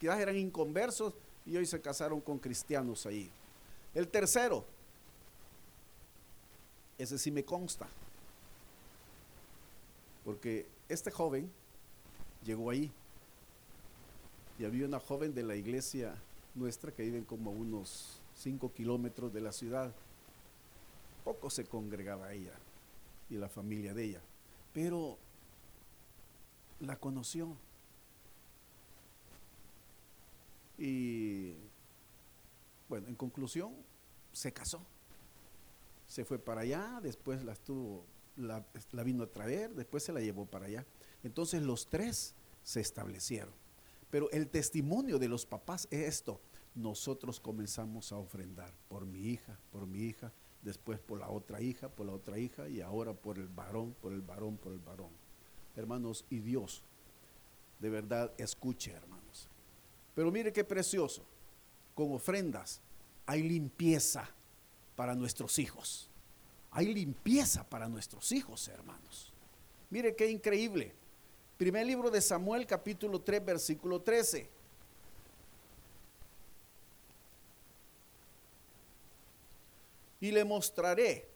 quizás 0.00 0.18
eran 0.18 0.36
inconversos 0.36 1.14
y 1.46 1.56
hoy 1.56 1.64
se 1.64 1.80
casaron 1.80 2.20
con 2.20 2.38
cristianos 2.38 3.06
ahí. 3.06 3.30
El 3.94 4.08
tercero, 4.08 4.64
ese 6.98 7.18
sí 7.18 7.30
me 7.30 7.44
consta, 7.44 7.86
porque 10.24 10.66
este 10.88 11.10
joven 11.10 11.50
llegó 12.44 12.70
ahí 12.70 12.92
y 14.58 14.64
había 14.64 14.86
una 14.86 15.00
joven 15.00 15.34
de 15.34 15.42
la 15.42 15.54
iglesia 15.54 16.14
nuestra 16.54 16.90
que 16.90 17.02
vive 17.02 17.24
como 17.24 17.50
unos 17.50 18.20
5 18.36 18.72
kilómetros 18.72 19.32
de 19.32 19.40
la 19.40 19.52
ciudad. 19.52 19.92
Poco 21.24 21.50
se 21.50 21.64
congregaba 21.64 22.32
ella 22.32 22.54
y 23.28 23.34
la 23.36 23.48
familia 23.48 23.94
de 23.94 24.04
ella, 24.04 24.20
pero 24.72 25.18
la 26.80 26.96
conoció. 26.96 27.56
Y 30.78 31.54
bueno, 32.88 33.08
en 33.08 33.14
conclusión, 33.14 33.74
se 34.32 34.52
casó. 34.52 34.80
Se 36.06 36.24
fue 36.24 36.38
para 36.38 36.60
allá, 36.60 37.00
después 37.02 37.44
la 37.44 37.52
estuvo, 37.52 38.04
la, 38.36 38.64
la 38.92 39.02
vino 39.02 39.24
a 39.24 39.26
traer, 39.26 39.74
después 39.74 40.04
se 40.04 40.12
la 40.12 40.20
llevó 40.20 40.46
para 40.46 40.66
allá. 40.66 40.86
Entonces 41.24 41.62
los 41.62 41.88
tres 41.88 42.34
se 42.62 42.80
establecieron. 42.80 43.54
Pero 44.10 44.30
el 44.30 44.48
testimonio 44.48 45.18
de 45.18 45.28
los 45.28 45.46
papás 45.46 45.88
es 45.90 46.06
esto. 46.06 46.40
Nosotros 46.74 47.40
comenzamos 47.40 48.12
a 48.12 48.16
ofrendar 48.16 48.72
por 48.88 49.06
mi 49.06 49.30
hija, 49.30 49.58
por 49.72 49.86
mi 49.86 50.00
hija, 50.00 50.32
después 50.62 51.00
por 51.00 51.18
la 51.18 51.30
otra 51.30 51.60
hija, 51.60 51.88
por 51.88 52.06
la 52.06 52.12
otra 52.12 52.38
hija 52.38 52.68
y 52.68 52.80
ahora 52.80 53.14
por 53.14 53.38
el 53.38 53.48
varón, 53.48 53.94
por 54.00 54.12
el 54.12 54.20
varón, 54.20 54.58
por 54.58 54.72
el 54.72 54.78
varón. 54.78 55.10
Hermanos, 55.74 56.24
y 56.30 56.38
Dios 56.40 56.84
de 57.78 57.90
verdad 57.90 58.32
escuche, 58.38 58.92
hermanos. 58.92 59.15
Pero 60.16 60.32
mire 60.32 60.50
qué 60.50 60.64
precioso. 60.64 61.22
Con 61.94 62.12
ofrendas 62.12 62.80
hay 63.26 63.42
limpieza 63.42 64.28
para 64.96 65.14
nuestros 65.14 65.58
hijos. 65.58 66.08
Hay 66.70 66.92
limpieza 66.92 67.64
para 67.68 67.86
nuestros 67.86 68.32
hijos, 68.32 68.66
hermanos. 68.68 69.32
Mire 69.90 70.16
qué 70.16 70.30
increíble. 70.30 70.94
Primer 71.58 71.86
libro 71.86 72.10
de 72.10 72.22
Samuel, 72.22 72.66
capítulo 72.66 73.20
3, 73.20 73.44
versículo 73.44 74.00
13. 74.00 74.48
Y 80.22 80.30
le 80.32 80.44
mostraré 80.44 81.28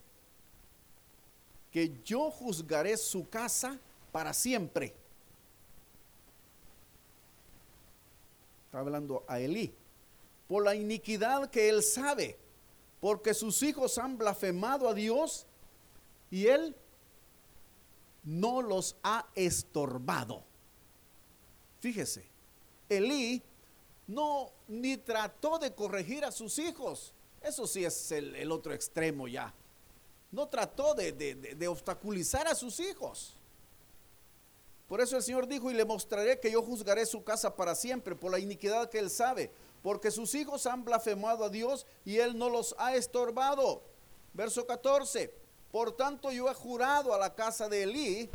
que 1.70 2.00
yo 2.02 2.30
juzgaré 2.30 2.96
su 2.96 3.28
casa 3.28 3.78
para 4.10 4.32
siempre. 4.32 4.94
Está 8.70 8.78
hablando 8.78 9.24
a 9.26 9.40
Elí. 9.40 9.74
Por 10.46 10.62
la 10.62 10.76
iniquidad 10.76 11.50
que 11.50 11.68
él 11.68 11.82
sabe, 11.82 12.38
porque 13.00 13.34
sus 13.34 13.64
hijos 13.64 13.98
han 13.98 14.16
blasfemado 14.16 14.88
a 14.88 14.94
Dios 14.94 15.44
y 16.30 16.46
él 16.46 16.76
no 18.22 18.62
los 18.62 18.94
ha 19.02 19.26
estorbado. 19.34 20.44
Fíjese, 21.80 22.28
Elí 22.88 23.42
no 24.06 24.52
ni 24.68 24.98
trató 24.98 25.58
de 25.58 25.74
corregir 25.74 26.24
a 26.24 26.30
sus 26.30 26.56
hijos. 26.60 27.12
Eso 27.40 27.66
sí 27.66 27.84
es 27.84 28.12
el, 28.12 28.52
otro 28.52 28.72
extremo 28.72 29.26
ya. 29.26 29.52
No 30.30 30.46
trató 30.46 30.94
de, 30.94 31.10
de 31.10 31.66
obstaculizar 31.66 32.46
a 32.46 32.54
sus 32.54 32.78
hijos. 32.78 33.34
Por 34.90 35.00
eso 35.00 35.16
el 35.16 35.22
Señor 35.22 35.46
dijo, 35.46 35.70
y 35.70 35.74
le 35.74 35.84
mostraré 35.84 36.40
que 36.40 36.50
yo 36.50 36.64
juzgaré 36.64 37.06
su 37.06 37.22
casa 37.22 37.54
para 37.54 37.76
siempre 37.76 38.16
por 38.16 38.32
la 38.32 38.40
iniquidad 38.40 38.90
que 38.90 38.98
él 38.98 39.08
sabe, 39.08 39.52
porque 39.84 40.10
sus 40.10 40.34
hijos 40.34 40.66
han 40.66 40.84
blasfemado 40.84 41.44
a 41.44 41.48
Dios 41.48 41.86
y 42.04 42.16
él 42.16 42.36
no 42.36 42.50
los 42.50 42.74
ha 42.76 42.96
estorbado. 42.96 43.84
Verso 44.34 44.66
14. 44.66 45.32
Por 45.70 45.92
tanto, 45.92 46.32
yo 46.32 46.50
he 46.50 46.54
jurado 46.54 47.14
a 47.14 47.18
la 47.18 47.36
casa 47.36 47.68
de 47.68 47.84
Elí 47.84 48.28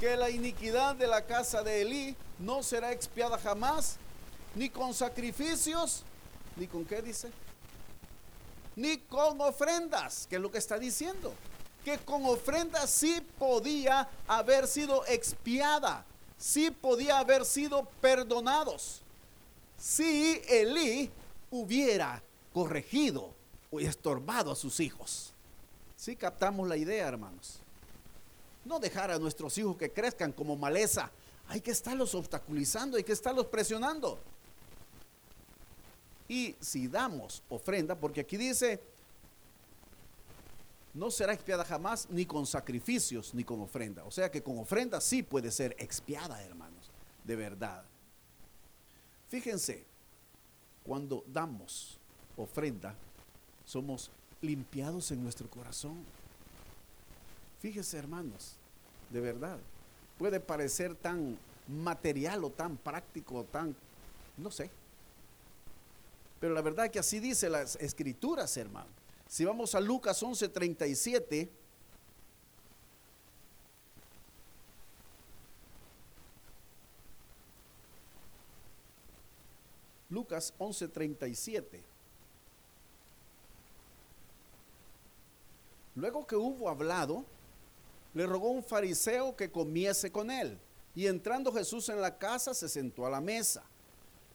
que 0.00 0.16
la 0.16 0.30
iniquidad 0.30 0.96
de 0.96 1.06
la 1.06 1.24
casa 1.24 1.62
de 1.62 1.82
Elí 1.82 2.16
no 2.40 2.64
será 2.64 2.90
expiada 2.90 3.38
jamás, 3.38 3.98
ni 4.56 4.70
con 4.70 4.92
sacrificios, 4.92 6.02
ni 6.56 6.66
con 6.66 6.84
qué 6.86 7.02
dice, 7.02 7.30
ni 8.74 8.98
con 8.98 9.40
ofrendas, 9.40 10.26
que 10.26 10.34
es 10.34 10.42
lo 10.42 10.50
que 10.50 10.58
está 10.58 10.76
diciendo, 10.76 11.32
que 11.84 11.98
con 11.98 12.24
ofrendas 12.26 12.90
sí 12.90 13.22
podía 13.38 14.08
haber 14.26 14.66
sido 14.66 15.04
expiada, 15.06 16.04
sí 16.36 16.70
podía 16.70 17.18
haber 17.18 17.44
sido 17.44 17.84
perdonados, 18.00 19.02
si 19.78 20.42
Elí 20.48 21.10
hubiera 21.50 22.22
corregido 22.52 23.32
o 23.70 23.80
estorbado 23.80 24.52
a 24.52 24.56
sus 24.56 24.80
hijos. 24.80 25.32
Sí 25.96 26.16
captamos 26.16 26.68
la 26.68 26.76
idea, 26.76 27.08
hermanos. 27.08 27.58
No 28.64 28.78
dejar 28.78 29.10
a 29.10 29.18
nuestros 29.18 29.56
hijos 29.58 29.76
que 29.76 29.90
crezcan 29.90 30.32
como 30.32 30.56
maleza. 30.56 31.10
Hay 31.48 31.60
que 31.60 31.70
estarlos 31.70 32.14
obstaculizando, 32.14 32.96
hay 32.96 33.04
que 33.04 33.12
estarlos 33.12 33.46
presionando. 33.46 34.18
Y 36.28 36.54
si 36.60 36.88
damos 36.88 37.42
ofrenda, 37.48 37.94
porque 37.94 38.20
aquí 38.20 38.36
dice, 38.36 38.80
no 40.98 41.12
será 41.12 41.32
expiada 41.32 41.64
jamás 41.64 42.08
ni 42.10 42.26
con 42.26 42.44
sacrificios 42.44 43.32
ni 43.32 43.44
con 43.44 43.60
ofrenda. 43.60 44.04
O 44.04 44.10
sea 44.10 44.30
que 44.30 44.42
con 44.42 44.58
ofrenda 44.58 45.00
sí 45.00 45.22
puede 45.22 45.52
ser 45.52 45.76
expiada, 45.78 46.42
hermanos, 46.42 46.90
de 47.22 47.36
verdad. 47.36 47.84
Fíjense, 49.28 49.86
cuando 50.82 51.22
damos 51.28 52.00
ofrenda, 52.36 52.96
somos 53.64 54.10
limpiados 54.40 55.12
en 55.12 55.22
nuestro 55.22 55.48
corazón. 55.48 56.04
Fíjese, 57.60 57.96
hermanos, 57.96 58.56
de 59.10 59.20
verdad, 59.20 59.58
puede 60.18 60.40
parecer 60.40 60.96
tan 60.96 61.38
material 61.68 62.42
o 62.42 62.50
tan 62.50 62.76
práctico, 62.76 63.36
o 63.36 63.44
tan, 63.44 63.76
no 64.36 64.50
sé. 64.50 64.68
Pero 66.40 66.54
la 66.54 66.62
verdad 66.62 66.90
que 66.90 66.98
así 66.98 67.20
dice 67.20 67.48
las 67.48 67.76
escrituras, 67.76 68.56
hermano. 68.56 68.97
Si 69.28 69.44
vamos 69.44 69.74
a 69.74 69.80
Lucas 69.80 70.22
11:37, 70.22 71.50
Lucas 80.08 80.54
11:37. 80.58 81.82
Luego 85.94 86.26
que 86.26 86.36
hubo 86.36 86.70
hablado, 86.70 87.24
le 88.14 88.24
rogó 88.26 88.48
un 88.48 88.64
fariseo 88.64 89.36
que 89.36 89.50
comiese 89.50 90.10
con 90.10 90.30
él. 90.30 90.58
Y 90.94 91.06
entrando 91.06 91.52
Jesús 91.52 91.90
en 91.90 92.00
la 92.00 92.16
casa, 92.16 92.54
se 92.54 92.68
sentó 92.68 93.04
a 93.04 93.10
la 93.10 93.20
mesa. 93.20 93.62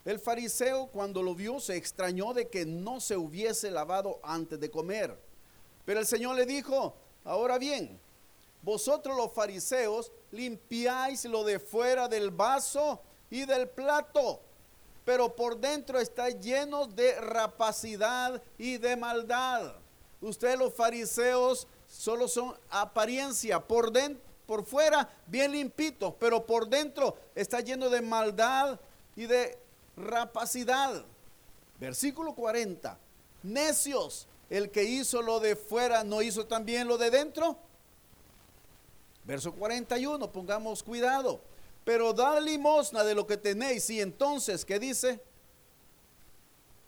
El 0.04 0.18
fariseo 0.18 0.88
cuando 0.88 1.22
lo 1.22 1.34
vio 1.34 1.60
se 1.60 1.76
extrañó 1.76 2.34
de 2.34 2.48
que 2.48 2.66
no 2.66 3.00
se 3.00 3.16
hubiese 3.16 3.70
lavado 3.70 4.20
antes 4.22 4.60
de 4.60 4.70
comer. 4.70 5.18
Pero 5.86 6.00
el 6.00 6.06
Señor 6.06 6.36
le 6.36 6.44
dijo, 6.44 6.94
ahora 7.24 7.56
bien, 7.56 7.98
vosotros 8.60 9.16
los 9.16 9.32
fariseos 9.32 10.12
limpiáis 10.30 11.24
lo 11.24 11.44
de 11.44 11.58
fuera 11.58 12.08
del 12.08 12.30
vaso 12.30 13.00
y 13.30 13.44
del 13.46 13.68
plato, 13.68 14.40
pero 15.04 15.34
por 15.34 15.58
dentro 15.58 15.98
está 15.98 16.28
lleno 16.28 16.86
de 16.86 17.20
rapacidad 17.20 18.42
y 18.58 18.76
de 18.78 18.96
maldad. 18.96 19.74
Ustedes 20.20 20.58
los 20.58 20.72
fariseos 20.72 21.66
solo 21.86 22.28
son 22.28 22.54
apariencia, 22.70 23.60
por 23.60 23.92
por 24.46 24.64
fuera 24.64 25.10
bien 25.26 25.52
limpitos, 25.52 26.14
pero 26.18 26.44
por 26.44 26.68
dentro 26.68 27.16
está 27.34 27.60
lleno 27.60 27.88
de 27.88 28.02
maldad 28.02 28.78
y 29.16 29.26
de 29.26 29.58
rapacidad. 29.96 31.04
Versículo 31.78 32.34
40. 32.34 32.98
Necios, 33.42 34.26
el 34.50 34.70
que 34.70 34.84
hizo 34.84 35.22
lo 35.22 35.40
de 35.40 35.56
fuera 35.56 36.04
no 36.04 36.22
hizo 36.22 36.46
también 36.46 36.88
lo 36.88 36.98
de 36.98 37.10
dentro. 37.10 37.58
Verso 39.24 39.52
41, 39.52 40.30
pongamos 40.32 40.82
cuidado. 40.82 41.40
Pero 41.84 42.12
da 42.12 42.40
limosna 42.40 43.04
de 43.04 43.14
lo 43.14 43.26
que 43.26 43.36
tenéis 43.36 43.88
y 43.90 44.00
entonces, 44.00 44.64
¿qué 44.64 44.78
dice? 44.78 45.20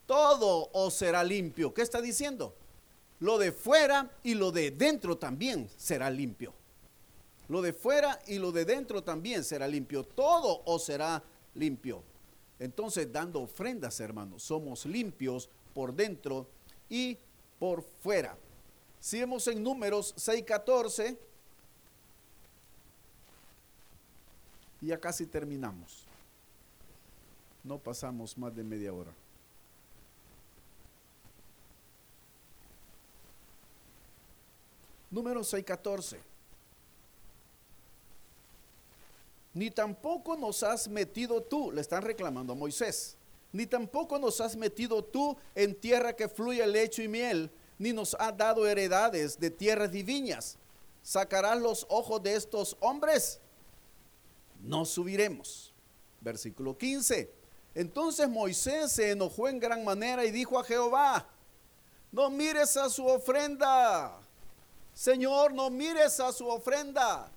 Todo 0.05 0.69
os 0.73 0.93
será 0.93 1.23
limpio. 1.23 1.73
¿Qué 1.73 1.81
está 1.81 2.01
diciendo? 2.01 2.55
Lo 3.19 3.37
de 3.37 3.51
fuera 3.51 4.09
y 4.23 4.35
lo 4.35 4.51
de 4.51 4.71
dentro 4.71 5.17
también 5.17 5.69
será 5.75 6.09
limpio. 6.09 6.53
Lo 7.47 7.61
de 7.61 7.73
fuera 7.73 8.19
y 8.27 8.39
lo 8.39 8.51
de 8.51 8.65
dentro 8.65 9.03
también 9.03 9.43
será 9.43 9.67
limpio. 9.67 10.03
Todo 10.03 10.61
os 10.65 10.83
será 10.83 11.23
limpio. 11.55 12.03
Entonces, 12.59 13.11
dando 13.11 13.41
ofrendas, 13.41 13.99
hermanos, 13.99 14.43
somos 14.43 14.85
limpios 14.85 15.49
por 15.73 15.93
dentro 15.93 16.47
y 16.89 17.17
por 17.59 17.83
fuera. 17.83 18.37
Si 18.99 19.19
en 19.47 19.61
números 19.61 20.15
6:14, 20.17 21.17
y 24.81 24.87
ya 24.87 24.99
casi 24.99 25.25
terminamos. 25.25 26.05
No 27.63 27.77
pasamos 27.77 28.37
más 28.37 28.55
de 28.55 28.63
media 28.63 28.93
hora. 28.93 29.11
Número 35.09 35.41
6.14. 35.41 36.17
Ni 39.57 39.71
tampoco 39.71 40.37
nos 40.37 40.61
has 40.61 40.87
metido 40.87 41.41
tú, 41.41 41.71
le 41.71 41.81
están 41.81 42.03
reclamando 42.03 42.53
a 42.53 42.55
Moisés, 42.55 43.17
ni 43.51 43.65
tampoco 43.65 44.19
nos 44.19 44.39
has 44.39 44.55
metido 44.55 45.03
tú 45.03 45.35
en 45.55 45.73
tierra 45.73 46.15
que 46.15 46.29
fluye 46.29 46.67
leche 46.67 47.05
y 47.05 47.07
miel, 47.07 47.49
ni 47.79 47.91
nos 47.91 48.15
has 48.19 48.37
dado 48.37 48.67
heredades 48.67 49.39
de 49.39 49.49
tierras 49.49 49.91
divinas. 49.91 50.59
¿Sacarás 51.01 51.59
los 51.59 51.87
ojos 51.89 52.21
de 52.21 52.35
estos 52.35 52.77
hombres? 52.81 53.39
No 54.61 54.85
subiremos. 54.85 55.73
Versículo 56.21 56.77
15. 56.77 57.31
Entonces 57.73 58.29
Moisés 58.29 58.91
se 58.91 59.09
enojó 59.09 59.47
en 59.47 59.59
gran 59.59 59.83
manera 59.83 60.23
y 60.23 60.29
dijo 60.29 60.59
a 60.59 60.63
Jehová, 60.63 61.27
no 62.11 62.29
mires 62.29 62.77
a 62.77 62.91
su 62.91 63.07
ofrenda 63.07 64.19
Señor, 64.93 65.51
no 65.51 65.71
mires 65.71 66.19
a 66.19 66.31
su 66.31 66.47
ofrenda. 66.47 67.31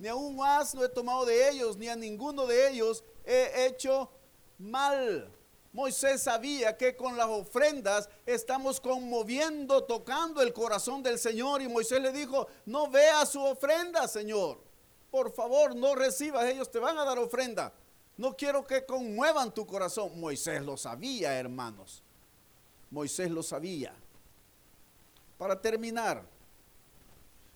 Ni 0.00 0.08
a 0.08 0.14
un 0.14 0.42
asno 0.42 0.82
he 0.82 0.88
tomado 0.88 1.26
de 1.26 1.50
ellos, 1.50 1.76
ni 1.76 1.86
a 1.86 1.94
ninguno 1.94 2.46
de 2.46 2.70
ellos 2.70 3.04
he 3.22 3.66
hecho 3.66 4.10
mal. 4.58 5.30
Moisés 5.74 6.22
sabía 6.22 6.74
que 6.78 6.96
con 6.96 7.18
las 7.18 7.28
ofrendas 7.28 8.08
estamos 8.24 8.80
conmoviendo, 8.80 9.84
tocando 9.84 10.40
el 10.40 10.54
corazón 10.54 11.02
del 11.02 11.18
Señor. 11.18 11.60
Y 11.60 11.68
Moisés 11.68 12.00
le 12.00 12.12
dijo, 12.12 12.48
no 12.64 12.90
vea 12.90 13.26
su 13.26 13.42
ofrenda, 13.42 14.08
Señor. 14.08 14.58
Por 15.10 15.30
favor, 15.32 15.76
no 15.76 15.94
recibas, 15.94 16.46
ellos 16.46 16.70
te 16.70 16.78
van 16.78 16.96
a 16.96 17.04
dar 17.04 17.18
ofrenda. 17.18 17.70
No 18.16 18.34
quiero 18.34 18.66
que 18.66 18.86
conmuevan 18.86 19.52
tu 19.52 19.66
corazón. 19.66 20.18
Moisés 20.18 20.62
lo 20.62 20.78
sabía, 20.78 21.38
hermanos. 21.38 22.02
Moisés 22.90 23.30
lo 23.30 23.42
sabía. 23.42 23.94
Para 25.36 25.60
terminar, 25.60 26.24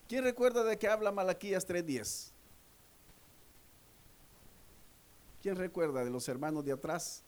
¿Quién 0.09 0.23
recuerda 0.23 0.63
de 0.65 0.79
qué 0.79 0.87
habla 0.87 1.11
Malaquías 1.13 1.67
3.10? 1.67 2.34
¿Quién 5.45 5.57
recuerda 5.57 6.03
de 6.03 6.09
los 6.09 6.27
hermanos 6.31 6.65
de 6.65 6.73
atrás? 6.73 7.23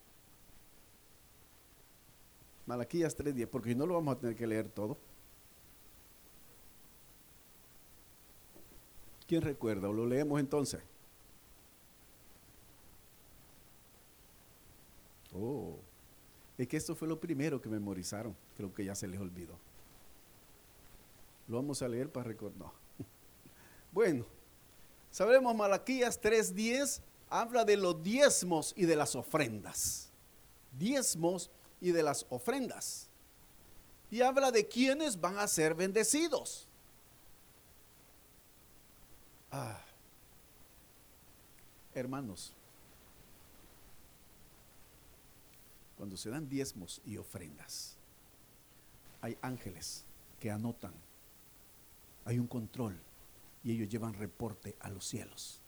Malaquías 2.65 3.15
3.10, 3.15 3.47
porque 3.47 3.75
no 3.75 3.85
lo 3.85 3.93
vamos 3.93 4.17
a 4.17 4.19
tener 4.19 4.35
que 4.35 4.47
leer 4.47 4.71
todo. 4.71 4.97
¿Quién 9.27 9.43
recuerda? 9.43 9.91
¿O 9.91 9.93
lo 9.93 10.07
leemos 10.07 10.41
entonces? 10.41 10.81
Oh, 15.35 15.77
es 16.57 16.67
que 16.69 16.79
esto 16.79 16.95
fue 16.95 17.09
lo 17.09 17.21
primero 17.21 17.61
que 17.61 17.69
memorizaron. 17.69 18.35
Creo 18.57 18.73
que 18.73 18.83
ya 18.83 18.95
se 18.95 19.09
les 19.09 19.21
olvidó. 19.21 19.59
Lo 21.49 21.57
vamos 21.57 21.83
a 21.83 21.89
leer 21.89 22.11
para 22.11 22.27
recordar. 22.27 22.71
Bueno, 23.93 24.25
sabemos 25.11 25.55
Malaquías 25.55 26.19
3:10 26.19 27.03
habla 27.29 27.65
de 27.65 27.77
los 27.77 28.03
diezmos 28.03 28.73
y 28.77 28.85
de 28.85 28.97
las 28.97 29.15
ofrendas. 29.15 30.09
Diezmos 30.79 31.51
y 31.81 31.93
de 31.93 32.03
las 32.03 32.27
ofrendas. 32.31 33.09
Y 34.11 34.21
habla 34.23 34.51
de 34.51 34.67
quienes 34.67 35.21
van 35.21 35.39
a 35.39 35.49
ser 35.49 35.75
bendecidos. 35.75 36.69
Ah, 39.51 39.81
hermanos, 41.95 42.53
cuando 45.97 46.17
se 46.17 46.31
dan 46.31 46.49
diezmos 46.49 47.01
y 47.05 47.17
ofrendas, 47.17 47.97
hay 49.21 49.39
ángeles 49.41 50.05
que 50.39 50.51
anotan 50.51 50.95
hay 52.27 52.41
un 52.41 52.49
control 52.49 53.01
y 53.63 53.73
ellos 53.73 53.89
llevan 53.89 54.13
reporte 54.13 54.77
a 54.81 54.91
los 54.91 55.07
cielos. 55.07 55.61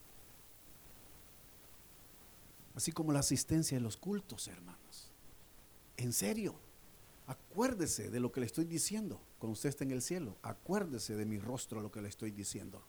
Así 2.78 2.92
como 2.92 3.12
la 3.12 3.18
asistencia 3.18 3.76
de 3.76 3.82
los 3.82 3.96
cultos, 3.96 4.46
hermanos. 4.46 5.10
En 5.96 6.12
serio, 6.12 6.54
acuérdese 7.26 8.08
de 8.08 8.20
lo 8.20 8.30
que 8.30 8.38
le 8.38 8.46
estoy 8.46 8.66
diciendo 8.66 9.20
cuando 9.40 9.54
usted 9.54 9.70
está 9.70 9.82
en 9.82 9.90
el 9.90 10.00
cielo. 10.00 10.36
Acuérdese 10.42 11.16
de 11.16 11.26
mi 11.26 11.40
rostro 11.40 11.80
lo 11.80 11.90
que 11.90 12.00
le 12.00 12.08
estoy 12.08 12.30
diciendo. 12.30 12.80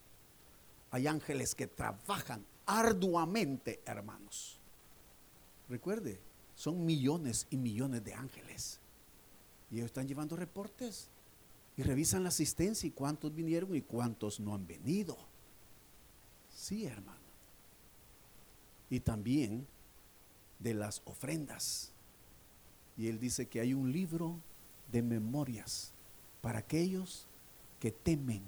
Hay 0.92 1.08
ángeles 1.08 1.56
que 1.56 1.66
trabajan 1.66 2.46
arduamente, 2.68 3.82
hermanos. 3.84 4.60
Recuerde, 5.68 6.22
son 6.54 6.86
millones 6.86 7.48
y 7.50 7.58
millones 7.58 8.04
de 8.04 8.14
ángeles. 8.14 8.80
Y 9.72 9.78
ellos 9.78 9.88
están 9.88 10.08
llevando 10.08 10.36
reportes 10.36 11.10
y 11.76 11.82
revisan 11.82 12.22
la 12.22 12.30
asistencia 12.30 12.86
y 12.86 12.92
cuántos 12.92 13.34
vinieron 13.34 13.76
y 13.76 13.82
cuántos 13.82 14.40
no 14.40 14.54
han 14.54 14.68
venido. 14.68 15.18
Sí, 16.48 16.86
hermano. 16.86 17.18
Y 18.92 19.00
también 19.00 19.68
de 20.60 20.74
las 20.74 21.02
ofrendas. 21.06 21.92
Y 22.98 23.08
él 23.08 23.20
dice 23.20 23.48
que 23.48 23.62
hay 23.62 23.74
un 23.74 23.92
libro 23.92 24.36
de 24.92 25.02
memorias 25.02 25.92
para 26.42 26.60
aquellos 26.60 27.26
que 27.80 27.92
temen 27.92 28.42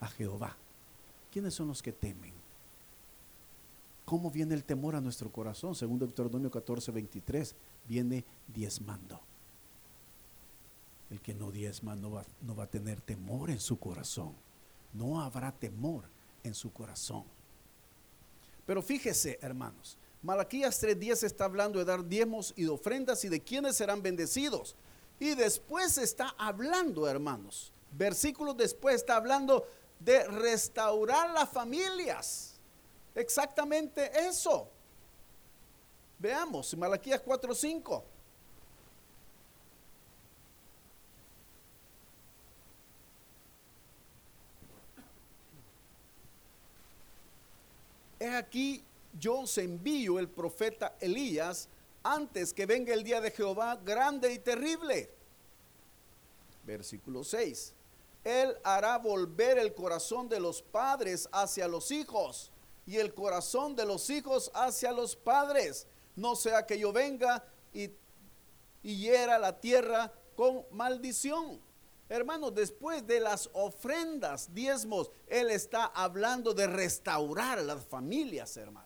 a 0.00 0.08
Jehová. 0.08 0.56
¿Quiénes 1.32 1.54
son 1.54 1.68
los 1.68 1.82
que 1.82 1.92
temen? 1.92 2.32
¿Cómo 4.04 4.30
viene 4.30 4.54
el 4.54 4.64
temor 4.64 4.94
a 4.94 5.00
nuestro 5.00 5.32
corazón? 5.32 5.74
Según 5.74 5.98
Deuteronomio 5.98 6.50
14, 6.50 6.92
23, 6.92 7.54
viene 7.88 8.24
diezmando. 8.46 9.20
El 11.10 11.20
que 11.20 11.34
no 11.34 11.50
diezma 11.50 11.96
no 11.96 12.10
va, 12.10 12.24
no 12.42 12.54
va 12.54 12.64
a 12.64 12.70
tener 12.70 13.00
temor 13.00 13.50
en 13.50 13.60
su 13.60 13.78
corazón. 13.78 14.34
No 14.92 15.20
habrá 15.20 15.52
temor 15.52 16.04
en 16.42 16.54
su 16.54 16.72
corazón. 16.72 17.24
Pero 18.66 18.82
fíjese, 18.82 19.38
hermanos, 19.42 19.96
Malaquías 20.24 20.80
3:10 20.80 21.22
está 21.22 21.44
hablando 21.44 21.78
de 21.78 21.84
dar 21.84 22.02
diezmos 22.02 22.54
y 22.56 22.64
de 22.64 22.70
ofrendas 22.70 23.22
y 23.24 23.28
de 23.28 23.42
quienes 23.42 23.76
serán 23.76 24.02
bendecidos. 24.02 24.74
Y 25.20 25.34
después 25.34 25.98
está 25.98 26.34
hablando, 26.38 27.06
hermanos. 27.06 27.70
Versículos 27.92 28.56
después 28.56 28.96
está 28.96 29.16
hablando 29.16 29.68
de 30.00 30.24
restaurar 30.24 31.28
las 31.30 31.50
familias. 31.50 32.54
Exactamente 33.14 34.10
eso. 34.26 34.70
Veamos, 36.18 36.74
Malaquías 36.74 37.20
4:5. 37.20 38.02
Es 48.18 48.32
aquí 48.32 48.82
yo 49.18 49.40
os 49.40 49.58
envío 49.58 50.18
el 50.18 50.28
profeta 50.28 50.96
Elías 51.00 51.68
antes 52.02 52.52
que 52.52 52.66
venga 52.66 52.92
el 52.92 53.02
día 53.02 53.20
de 53.20 53.30
Jehová 53.30 53.76
grande 53.76 54.32
y 54.32 54.38
terrible. 54.38 55.10
Versículo 56.64 57.24
6. 57.24 57.74
Él 58.24 58.56
hará 58.62 58.98
volver 58.98 59.58
el 59.58 59.74
corazón 59.74 60.28
de 60.28 60.40
los 60.40 60.62
padres 60.62 61.28
hacia 61.30 61.68
los 61.68 61.90
hijos 61.90 62.50
y 62.86 62.96
el 62.96 63.14
corazón 63.14 63.76
de 63.76 63.84
los 63.84 64.08
hijos 64.10 64.50
hacia 64.54 64.92
los 64.92 65.14
padres. 65.14 65.86
No 66.16 66.34
sea 66.36 66.66
que 66.66 66.78
yo 66.78 66.92
venga 66.92 67.44
y, 67.72 67.90
hiera 68.82 69.38
la 69.38 69.58
tierra 69.60 70.12
con 70.36 70.64
maldición. 70.70 71.60
Hermanos, 72.08 72.54
después 72.54 73.06
de 73.06 73.20
las 73.20 73.48
ofrendas, 73.54 74.52
diezmos, 74.52 75.10
Él 75.26 75.50
está 75.50 75.86
hablando 75.86 76.52
de 76.52 76.66
restaurar 76.66 77.62
las 77.62 77.84
familias, 77.84 78.56
hermanos. 78.56 78.83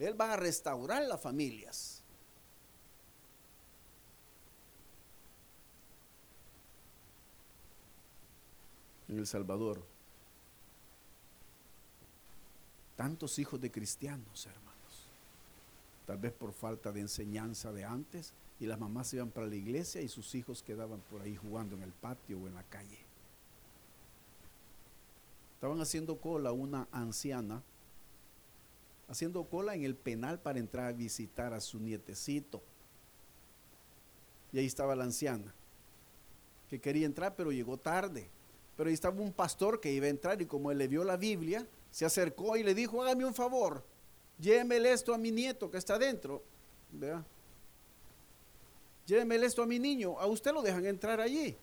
Él 0.00 0.18
va 0.18 0.32
a 0.32 0.36
restaurar 0.36 1.02
las 1.04 1.20
familias. 1.20 2.02
En 9.08 9.18
El 9.18 9.26
Salvador, 9.26 9.84
tantos 12.96 13.38
hijos 13.38 13.60
de 13.60 13.70
cristianos, 13.70 14.46
hermanos, 14.46 15.08
tal 16.06 16.16
vez 16.16 16.32
por 16.32 16.52
falta 16.52 16.92
de 16.92 17.00
enseñanza 17.00 17.72
de 17.72 17.84
antes, 17.84 18.32
y 18.58 18.66
las 18.66 18.78
mamás 18.78 19.12
iban 19.12 19.30
para 19.30 19.46
la 19.46 19.56
iglesia 19.56 20.00
y 20.00 20.08
sus 20.08 20.34
hijos 20.34 20.62
quedaban 20.62 21.00
por 21.10 21.22
ahí 21.22 21.36
jugando 21.36 21.76
en 21.76 21.82
el 21.82 21.92
patio 21.92 22.38
o 22.38 22.46
en 22.46 22.54
la 22.54 22.62
calle. 22.62 22.98
Estaban 25.54 25.80
haciendo 25.80 26.18
cola 26.18 26.52
una 26.52 26.88
anciana 26.92 27.62
haciendo 29.10 29.42
cola 29.44 29.74
en 29.74 29.82
el 29.82 29.96
penal 29.96 30.38
para 30.38 30.60
entrar 30.60 30.86
a 30.86 30.92
visitar 30.92 31.52
a 31.52 31.60
su 31.60 31.80
nietecito. 31.80 32.62
Y 34.52 34.60
ahí 34.60 34.66
estaba 34.66 34.94
la 34.94 35.02
anciana, 35.02 35.52
que 36.68 36.80
quería 36.80 37.06
entrar, 37.06 37.34
pero 37.34 37.50
llegó 37.50 37.76
tarde. 37.76 38.30
Pero 38.76 38.88
ahí 38.88 38.94
estaba 38.94 39.20
un 39.20 39.32
pastor 39.32 39.80
que 39.80 39.92
iba 39.92 40.06
a 40.06 40.10
entrar 40.10 40.40
y 40.40 40.46
como 40.46 40.70
él 40.70 40.78
le 40.78 40.86
vio 40.86 41.02
la 41.02 41.16
Biblia, 41.16 41.66
se 41.90 42.04
acercó 42.06 42.56
y 42.56 42.62
le 42.62 42.72
dijo, 42.72 43.02
hágame 43.02 43.24
un 43.24 43.34
favor, 43.34 43.84
lléveme 44.38 44.76
esto 44.90 45.12
a 45.12 45.18
mi 45.18 45.32
nieto 45.32 45.68
que 45.70 45.78
está 45.78 45.96
adentro. 45.96 46.42
¿Vea? 46.92 47.24
Lléveme 49.06 49.36
esto 49.44 49.64
a 49.64 49.66
mi 49.66 49.80
niño, 49.80 50.20
a 50.20 50.26
usted 50.26 50.52
lo 50.52 50.62
dejan 50.62 50.86
entrar 50.86 51.20
allí. 51.20 51.56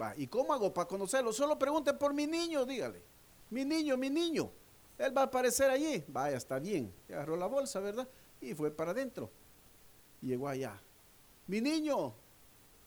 Va, 0.00 0.14
¿y 0.18 0.26
cómo 0.26 0.52
hago 0.52 0.72
para 0.72 0.86
conocerlo? 0.86 1.32
Solo 1.32 1.58
pregunte 1.58 1.94
por 1.94 2.12
mi 2.12 2.26
niño, 2.26 2.66
dígale. 2.66 3.02
Mi 3.48 3.64
niño, 3.64 3.96
mi 3.96 4.10
niño. 4.10 4.50
Él 4.98 5.16
va 5.16 5.22
a 5.22 5.24
aparecer 5.24 5.70
allí. 5.70 6.04
Vaya, 6.08 6.36
está 6.36 6.58
bien. 6.58 6.92
Agarró 7.08 7.36
la 7.36 7.46
bolsa, 7.46 7.78
¿verdad? 7.80 8.08
Y 8.40 8.54
fue 8.54 8.70
para 8.70 8.90
adentro. 8.90 9.30
Llegó 10.20 10.48
allá. 10.48 10.80
Mi 11.46 11.60
niño, 11.60 12.12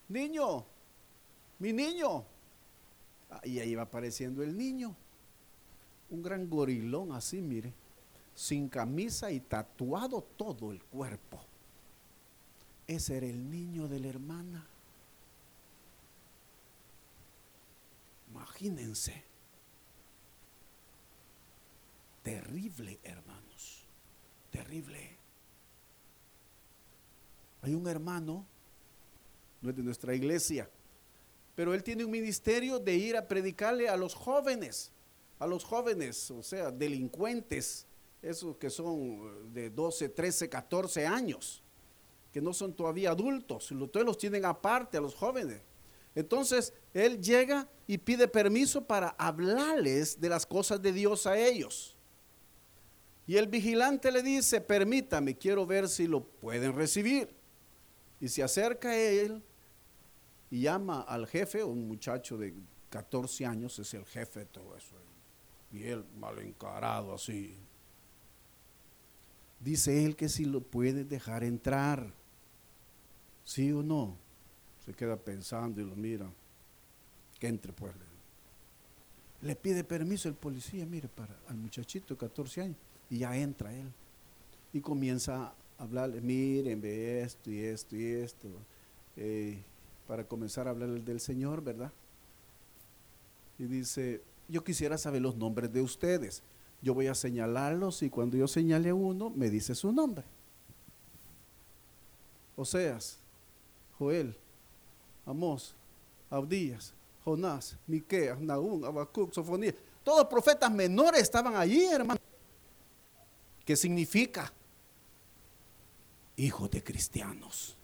niño, 0.08 0.64
mi 1.58 1.72
niño. 1.72 2.24
Y 3.44 3.58
ahí 3.58 3.74
va 3.74 3.82
apareciendo 3.82 4.42
el 4.42 4.56
niño. 4.56 4.94
Un 6.10 6.22
gran 6.22 6.48
gorilón 6.48 7.12
así, 7.12 7.40
mire. 7.40 7.72
Sin 8.34 8.68
camisa 8.68 9.30
y 9.30 9.40
tatuado 9.40 10.22
todo 10.36 10.70
el 10.70 10.82
cuerpo. 10.84 11.40
Ese 12.86 13.16
era 13.16 13.26
el 13.26 13.50
niño 13.50 13.88
de 13.88 14.00
la 14.00 14.08
hermana. 14.08 14.66
Imagínense. 18.30 19.31
Terrible, 22.22 23.00
hermanos. 23.02 23.86
Terrible. 24.50 25.18
Hay 27.62 27.74
un 27.74 27.86
hermano, 27.88 28.46
no 29.60 29.70
es 29.70 29.76
de 29.76 29.82
nuestra 29.82 30.14
iglesia, 30.14 30.68
pero 31.54 31.74
él 31.74 31.82
tiene 31.82 32.04
un 32.04 32.10
ministerio 32.10 32.78
de 32.78 32.94
ir 32.94 33.16
a 33.16 33.26
predicarle 33.26 33.88
a 33.88 33.96
los 33.96 34.14
jóvenes, 34.14 34.90
a 35.38 35.46
los 35.46 35.64
jóvenes, 35.64 36.30
o 36.30 36.42
sea, 36.42 36.70
delincuentes, 36.70 37.86
esos 38.20 38.56
que 38.56 38.70
son 38.70 39.52
de 39.52 39.70
12, 39.70 40.08
13, 40.08 40.48
14 40.48 41.06
años, 41.06 41.62
que 42.32 42.40
no 42.40 42.52
son 42.52 42.72
todavía 42.72 43.10
adultos, 43.10 43.70
ustedes 43.70 44.06
los 44.06 44.18
tienen 44.18 44.44
aparte 44.44 44.96
a 44.96 45.00
los 45.00 45.14
jóvenes. 45.14 45.60
Entonces, 46.14 46.72
él 46.92 47.20
llega 47.20 47.68
y 47.86 47.98
pide 47.98 48.28
permiso 48.28 48.84
para 48.84 49.10
hablarles 49.18 50.20
de 50.20 50.28
las 50.28 50.46
cosas 50.46 50.80
de 50.80 50.92
Dios 50.92 51.26
a 51.26 51.38
ellos. 51.38 51.96
Y 53.26 53.36
el 53.36 53.46
vigilante 53.46 54.10
le 54.10 54.22
dice, 54.22 54.60
permítame, 54.60 55.36
quiero 55.36 55.64
ver 55.66 55.88
si 55.88 56.06
lo 56.06 56.24
pueden 56.24 56.74
recibir. 56.74 57.28
Y 58.20 58.28
se 58.28 58.42
acerca 58.42 58.90
a 58.90 58.96
él 58.96 59.42
y 60.50 60.62
llama 60.62 61.02
al 61.02 61.26
jefe, 61.26 61.64
un 61.64 61.88
muchacho 61.88 62.36
de 62.36 62.54
14 62.90 63.46
años, 63.46 63.78
es 63.78 63.94
el 63.94 64.04
jefe 64.04 64.40
de 64.40 64.46
todo 64.46 64.76
eso. 64.76 64.96
Y 65.72 65.84
él 65.84 66.04
mal 66.18 66.38
encarado 66.40 67.14
así. 67.14 67.56
Dice 69.60 70.04
él 70.04 70.16
que 70.16 70.28
si 70.28 70.44
lo 70.44 70.60
puede 70.60 71.04
dejar 71.04 71.44
entrar. 71.44 72.12
¿Sí 73.44 73.72
o 73.72 73.82
no? 73.82 74.16
Se 74.84 74.92
queda 74.92 75.16
pensando 75.16 75.80
y 75.80 75.84
lo 75.84 75.96
mira. 75.96 76.30
Que 77.38 77.46
entre 77.46 77.72
pues. 77.72 77.94
Le 79.40 79.56
pide 79.56 79.84
permiso 79.84 80.28
el 80.28 80.34
policía, 80.34 80.84
mire, 80.84 81.08
para 81.08 81.36
al 81.48 81.56
muchachito 81.56 82.14
de 82.14 82.18
14 82.18 82.60
años. 82.60 82.76
Y 83.12 83.18
ya 83.18 83.36
entra 83.36 83.74
él. 83.74 83.92
Y 84.72 84.80
comienza 84.80 85.48
a 85.48 85.54
hablarle, 85.76 86.22
miren, 86.22 86.80
ve 86.80 87.20
esto 87.20 87.50
y 87.50 87.58
esto 87.58 87.94
y 87.94 88.06
esto. 88.06 88.48
Eh, 89.18 89.62
para 90.08 90.24
comenzar 90.24 90.66
a 90.66 90.70
hablarle 90.70 90.98
del 91.00 91.20
Señor, 91.20 91.62
¿verdad? 91.62 91.92
Y 93.58 93.64
dice, 93.64 94.22
yo 94.48 94.64
quisiera 94.64 94.96
saber 94.96 95.20
los 95.20 95.36
nombres 95.36 95.70
de 95.70 95.82
ustedes. 95.82 96.42
Yo 96.80 96.94
voy 96.94 97.06
a 97.06 97.14
señalarlos 97.14 98.02
y 98.02 98.08
cuando 98.08 98.38
yo 98.38 98.48
señale 98.48 98.88
a 98.88 98.94
uno, 98.94 99.28
me 99.28 99.50
dice 99.50 99.74
su 99.74 99.92
nombre. 99.92 100.24
Oseas, 102.56 103.18
Joel, 103.98 104.34
Amós, 105.26 105.76
Abdías, 106.30 106.94
Jonás, 107.26 107.76
Miqueas, 107.86 108.40
Nahum, 108.40 108.82
Abacuc, 108.86 109.34
Sofonía. 109.34 109.74
Todos 110.02 110.26
profetas 110.28 110.72
menores 110.72 111.20
estaban 111.20 111.54
allí, 111.56 111.84
hermano. 111.84 112.18
¿Qué 113.64 113.76
significa? 113.76 114.52
Hijos 116.36 116.70
de 116.70 116.82
cristianos. 116.82 117.76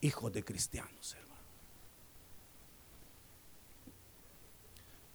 Hijos 0.00 0.32
de 0.32 0.44
cristianos, 0.44 1.14
hermano. 1.14 1.30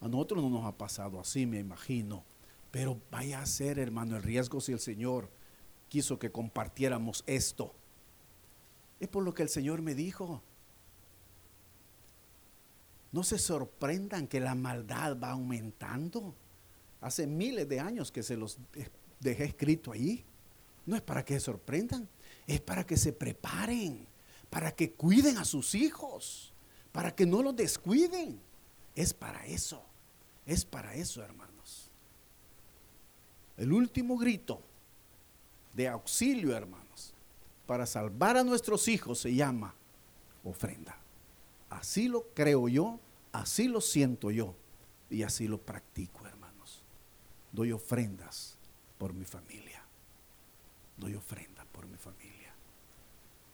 A 0.01 0.07
nosotros 0.07 0.43
no 0.43 0.49
nos 0.49 0.65
ha 0.65 0.77
pasado 0.77 1.19
así, 1.19 1.45
me 1.45 1.59
imagino. 1.59 2.23
Pero 2.71 2.99
vaya 3.09 3.41
a 3.41 3.45
ser, 3.45 3.79
hermano, 3.79 4.15
el 4.15 4.23
riesgo 4.23 4.61
si 4.61 4.71
el 4.71 4.79
Señor 4.79 5.29
quiso 5.89 6.19
que 6.19 6.31
compartiéramos 6.31 7.23
esto. 7.25 7.73
Es 8.99 9.07
por 9.07 9.23
lo 9.23 9.33
que 9.33 9.43
el 9.43 9.49
Señor 9.49 9.81
me 9.81 9.95
dijo. 9.95 10.41
No 13.11 13.23
se 13.23 13.39
sorprendan 13.39 14.27
que 14.27 14.39
la 14.39 14.55
maldad 14.55 15.17
va 15.17 15.31
aumentando. 15.31 16.35
Hace 17.01 17.27
miles 17.27 17.67
de 17.67 17.79
años 17.79 18.11
que 18.11 18.23
se 18.23 18.35
los 18.35 18.57
dejé 19.25 19.43
escrito 19.45 19.91
ahí. 19.91 20.23
No 20.85 20.95
es 20.95 21.01
para 21.01 21.25
que 21.25 21.33
se 21.33 21.39
sorprendan, 21.41 22.07
es 22.47 22.61
para 22.61 22.85
que 22.85 22.95
se 22.95 23.11
preparen, 23.11 24.07
para 24.49 24.71
que 24.71 24.91
cuiden 24.91 25.37
a 25.37 25.45
sus 25.45 25.75
hijos, 25.75 26.53
para 26.91 27.13
que 27.13 27.25
no 27.25 27.41
los 27.41 27.55
descuiden. 27.55 28.39
Es 28.95 29.13
para 29.13 29.45
eso, 29.45 29.83
es 30.45 30.63
para 30.63 30.95
eso, 30.95 31.21
hermanos. 31.21 31.89
El 33.57 33.73
último 33.73 34.17
grito 34.17 34.61
de 35.73 35.87
auxilio, 35.87 36.55
hermanos, 36.55 37.13
para 37.65 37.85
salvar 37.85 38.37
a 38.37 38.43
nuestros 38.43 38.87
hijos 38.87 39.19
se 39.19 39.33
llama 39.33 39.73
ofrenda. 40.43 40.97
Así 41.69 42.07
lo 42.07 42.27
creo 42.33 42.69
yo, 42.69 42.99
así 43.31 43.67
lo 43.67 43.81
siento 43.81 44.29
yo 44.29 44.55
y 45.09 45.23
así 45.23 45.47
lo 45.47 45.57
practico, 45.57 46.25
hermanos. 46.27 46.83
Doy 47.51 47.71
ofrendas 47.71 48.54
por 49.05 49.13
mi 49.13 49.23
familia. 49.25 49.83
Doy 50.97 51.13
ofrenda 51.13 51.63
por 51.65 51.85
mi 51.85 51.95
familia. 51.95 52.55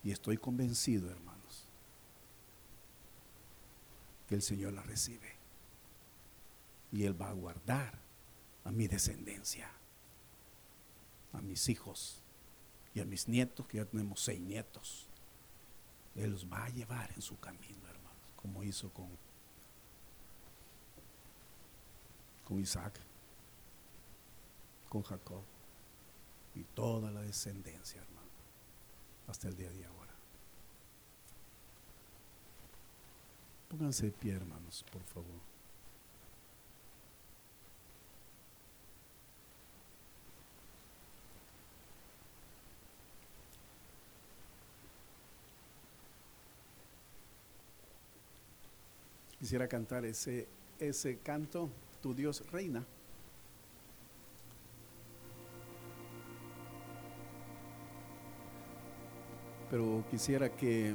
Y 0.02 0.12
estoy 0.12 0.38
convencido, 0.38 1.12
hermanos, 1.12 1.68
que 4.30 4.36
el 4.36 4.42
Señor 4.42 4.72
la 4.72 4.82
recibe. 4.82 5.36
Y 6.94 7.04
Él 7.04 7.22
va 7.22 7.28
a 7.28 7.34
guardar 7.34 8.00
a 8.64 8.72
mi 8.72 8.88
descendencia, 8.88 9.70
a 11.34 11.42
mis 11.42 11.68
hijos 11.68 12.22
y 12.96 13.02
a 13.02 13.06
mis 13.06 13.28
nietos, 13.28 13.68
que 13.68 13.80
ya 13.80 13.86
tenemos 13.86 14.22
seis 14.22 14.40
nietos. 14.40 15.06
Él 16.16 16.32
los 16.32 16.50
va 16.50 16.64
a 16.64 16.70
llevar 16.70 17.12
en 17.12 17.22
su 17.22 17.38
camino, 17.42 17.86
hermanos, 17.90 18.22
como 18.38 18.64
hizo 18.64 18.90
con, 18.94 19.10
con 22.46 22.62
Isaac, 22.62 23.02
con 24.92 25.04
Jacob 25.04 25.42
y 26.54 26.66
toda 26.76 27.12
la 27.12 27.22
descendencia, 27.22 28.02
hermano, 28.02 28.28
hasta 29.26 29.48
el 29.48 29.56
día 29.56 29.70
de 29.72 29.86
ahora. 29.86 30.12
Pónganse 33.70 34.08
de 34.08 34.12
pie, 34.12 34.34
hermanos, 34.34 34.84
por 34.92 35.02
favor. 35.04 35.40
Quisiera 49.40 49.70
cantar 49.70 50.04
ese, 50.04 50.50
ese 50.80 51.20
canto, 51.20 51.70
Tu 52.02 52.14
Dios 52.14 52.44
reina. 52.52 52.86
Pero 59.72 60.04
quisiera 60.12 60.50
que 60.50 60.94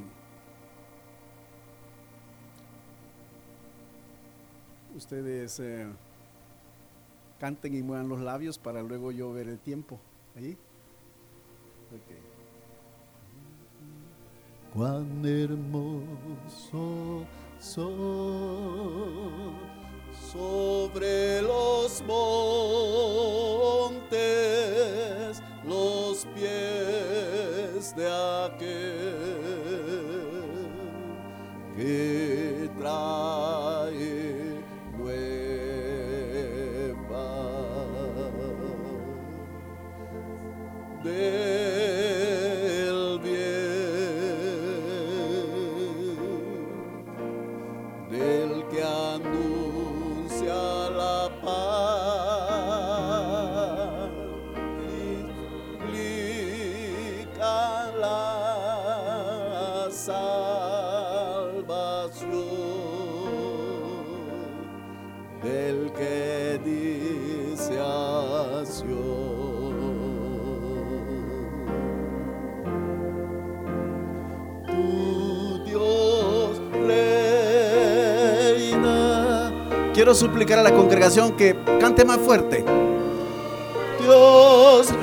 ustedes 4.94 5.58
eh, 5.60 5.86
canten 7.40 7.74
y 7.74 7.82
muevan 7.82 8.10
los 8.10 8.20
labios 8.20 8.58
para 8.58 8.82
luego 8.82 9.12
yo 9.12 9.32
ver 9.32 9.48
el 9.48 9.58
tiempo. 9.58 9.98
¿Ahí? 10.36 10.58
Cuán 14.74 15.24
hermoso 15.24 17.24
sobre 20.30 21.40
los 21.40 22.02
montes 22.02 24.12
los 25.64 26.26
de 27.94 28.06
aquel 28.46 28.66
que 31.76 32.70
trae 32.78 33.65
Quiero 80.06 80.20
suplicar 80.20 80.60
a 80.60 80.62
la 80.62 80.72
congregación 80.72 81.32
que 81.32 81.56
cante 81.80 82.04
más 82.04 82.18
fuerte. 82.18 82.64
Dios. 84.00 84.94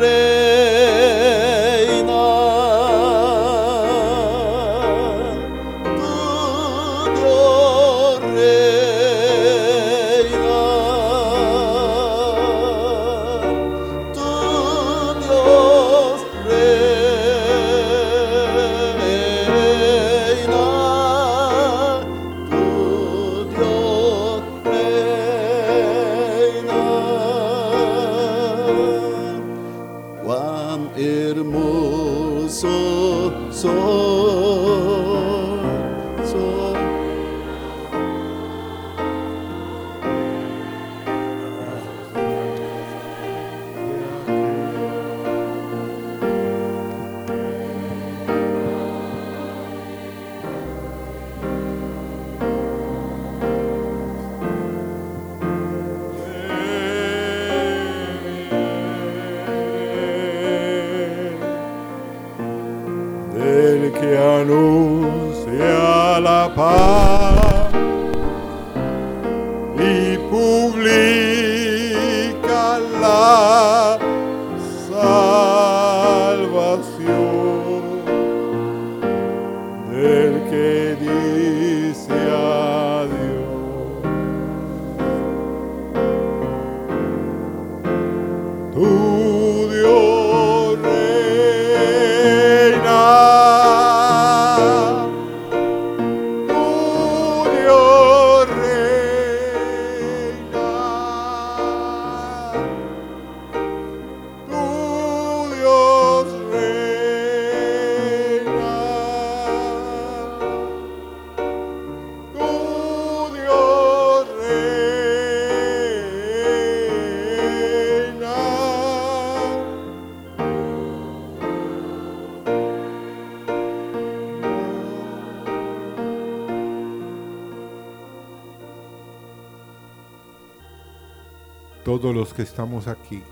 Que 132.33 132.41
estamos 132.41 132.87
aquí 132.87 133.23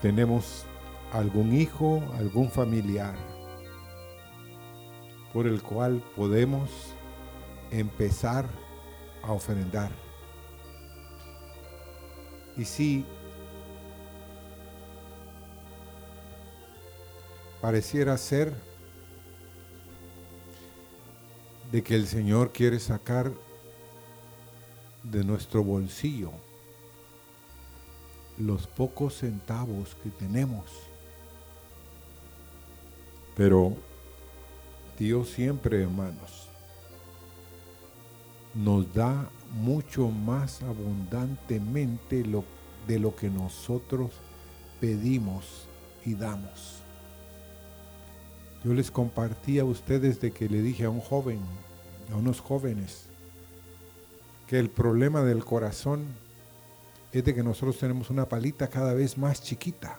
tenemos 0.00 0.64
algún 1.12 1.52
hijo, 1.52 2.02
algún 2.16 2.50
familiar 2.50 3.16
por 5.32 5.46
el 5.46 5.62
cual 5.62 6.02
podemos 6.16 6.70
empezar 7.70 8.48
a 9.22 9.32
ofrendar. 9.32 9.90
Y 12.56 12.64
si 12.64 13.04
pareciera 17.60 18.16
ser 18.16 18.54
de 21.70 21.82
que 21.82 21.94
el 21.94 22.06
Señor 22.06 22.52
quiere 22.52 22.80
sacar 22.80 23.32
de 25.02 25.24
nuestro 25.24 25.62
bolsillo 25.62 26.32
los 28.38 28.66
pocos 28.66 29.18
centavos 29.18 29.96
que 30.02 30.10
tenemos. 30.10 30.64
Pero 33.36 33.76
Dios 34.98 35.28
siempre, 35.28 35.82
hermanos, 35.82 36.48
nos 38.54 38.92
da 38.92 39.28
mucho 39.52 40.08
más 40.08 40.62
abundantemente 40.62 42.24
lo, 42.24 42.44
de 42.86 42.98
lo 42.98 43.14
que 43.14 43.30
nosotros 43.30 44.10
pedimos 44.80 45.68
y 46.04 46.14
damos. 46.14 46.82
Yo 48.64 48.74
les 48.74 48.90
compartí 48.90 49.58
a 49.58 49.64
ustedes 49.64 50.20
de 50.20 50.32
que 50.32 50.48
le 50.48 50.60
dije 50.60 50.84
a 50.84 50.90
un 50.90 51.00
joven, 51.00 51.40
a 52.12 52.16
unos 52.16 52.40
jóvenes, 52.40 53.06
que 54.48 54.58
el 54.58 54.68
problema 54.70 55.22
del 55.22 55.44
corazón 55.44 56.06
es 57.12 57.24
de 57.24 57.34
que 57.34 57.42
nosotros 57.42 57.78
tenemos 57.78 58.10
una 58.10 58.28
palita 58.28 58.68
cada 58.68 58.94
vez 58.94 59.16
más 59.16 59.42
chiquita 59.42 59.98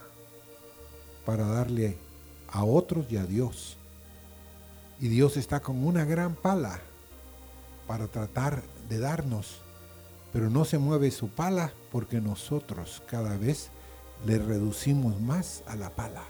para 1.25 1.45
darle 1.45 1.97
a 2.47 2.63
otros 2.63 3.05
y 3.11 3.17
a 3.17 3.25
Dios. 3.25 3.77
Y 4.99 5.07
Dios 5.07 5.37
está 5.37 5.59
con 5.59 5.85
una 5.85 6.05
gran 6.05 6.35
pala 6.35 6.79
para 7.87 8.07
tratar 8.07 8.61
de 8.89 8.99
darnos, 8.99 9.61
pero 10.31 10.49
no 10.49 10.65
se 10.65 10.77
mueve 10.77 11.09
su 11.11 11.29
pala 11.29 11.71
porque 11.91 12.21
nosotros 12.21 13.01
cada 13.07 13.37
vez 13.37 13.69
le 14.25 14.37
reducimos 14.37 15.19
más 15.21 15.63
a 15.65 15.75
la 15.75 15.89
pala, 15.89 16.23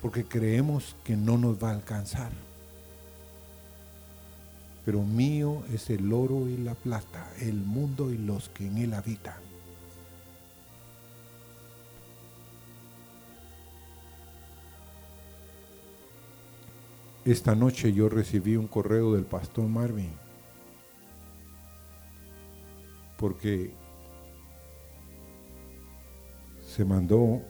porque 0.00 0.24
creemos 0.24 0.96
que 1.04 1.16
no 1.16 1.36
nos 1.38 1.62
va 1.62 1.70
a 1.70 1.74
alcanzar. 1.74 2.32
Pero 4.84 5.02
mío 5.02 5.62
es 5.72 5.88
el 5.90 6.12
oro 6.12 6.48
y 6.48 6.58
la 6.58 6.74
plata, 6.74 7.32
el 7.40 7.54
mundo 7.54 8.10
y 8.10 8.18
los 8.18 8.50
que 8.50 8.66
en 8.66 8.78
él 8.78 8.94
habitan. 8.94 9.42
Esta 17.24 17.54
noche 17.54 17.94
yo 17.94 18.10
recibí 18.10 18.56
un 18.56 18.68
correo 18.68 19.14
del 19.14 19.24
pastor 19.24 19.66
Marvin 19.66 20.12
porque 23.16 23.72
se 26.60 26.84
mandó 26.84 27.40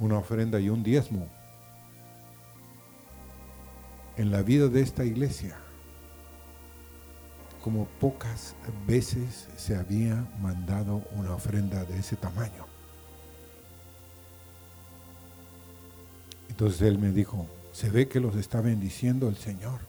una 0.00 0.18
ofrenda 0.18 0.58
y 0.58 0.68
un 0.68 0.82
diezmo 0.82 1.28
en 4.16 4.32
la 4.32 4.42
vida 4.42 4.66
de 4.66 4.80
esta 4.80 5.04
iglesia 5.04 5.56
como 7.66 7.86
pocas 8.00 8.54
veces 8.86 9.48
se 9.56 9.74
había 9.74 10.24
mandado 10.40 11.02
una 11.16 11.34
ofrenda 11.34 11.84
de 11.84 11.98
ese 11.98 12.14
tamaño. 12.14 12.64
Entonces 16.48 16.80
él 16.82 16.96
me 16.96 17.10
dijo, 17.10 17.44
se 17.72 17.90
ve 17.90 18.06
que 18.06 18.20
los 18.20 18.36
está 18.36 18.60
bendiciendo 18.60 19.28
el 19.28 19.36
Señor. 19.36 19.80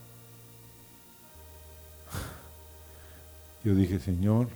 Yo 3.64 3.76
dije, 3.76 4.00
Señor, 4.00 4.50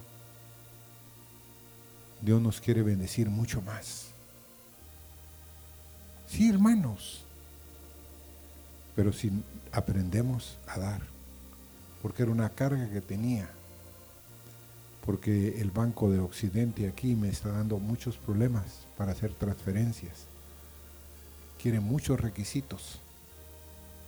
Dios 2.24 2.42
nos 2.42 2.60
quiere 2.60 2.82
bendecir 2.82 3.30
mucho 3.30 3.62
más. 3.62 4.08
Sí, 6.28 6.50
hermanos, 6.50 7.24
pero 8.96 9.14
si 9.14 9.32
aprendemos 9.72 10.58
a 10.66 10.80
dar, 10.80 11.21
porque 12.02 12.24
era 12.24 12.32
una 12.32 12.50
carga 12.50 12.90
que 12.90 13.02
tenía, 13.02 13.50
porque 15.06 15.60
el 15.62 15.72
Banco 15.72 16.10
de 16.10 16.20
Occidente 16.20 16.88
aquí 16.88 17.16
me 17.16 17.30
está 17.30 17.50
dando 17.50 17.78
muchos 17.80 18.18
problemas 18.18 18.86
para 18.98 19.12
hacer 19.12 19.34
transferencias. 19.34 20.26
Quiere 21.62 21.80
muchos 21.80 22.20
requisitos 22.20 23.00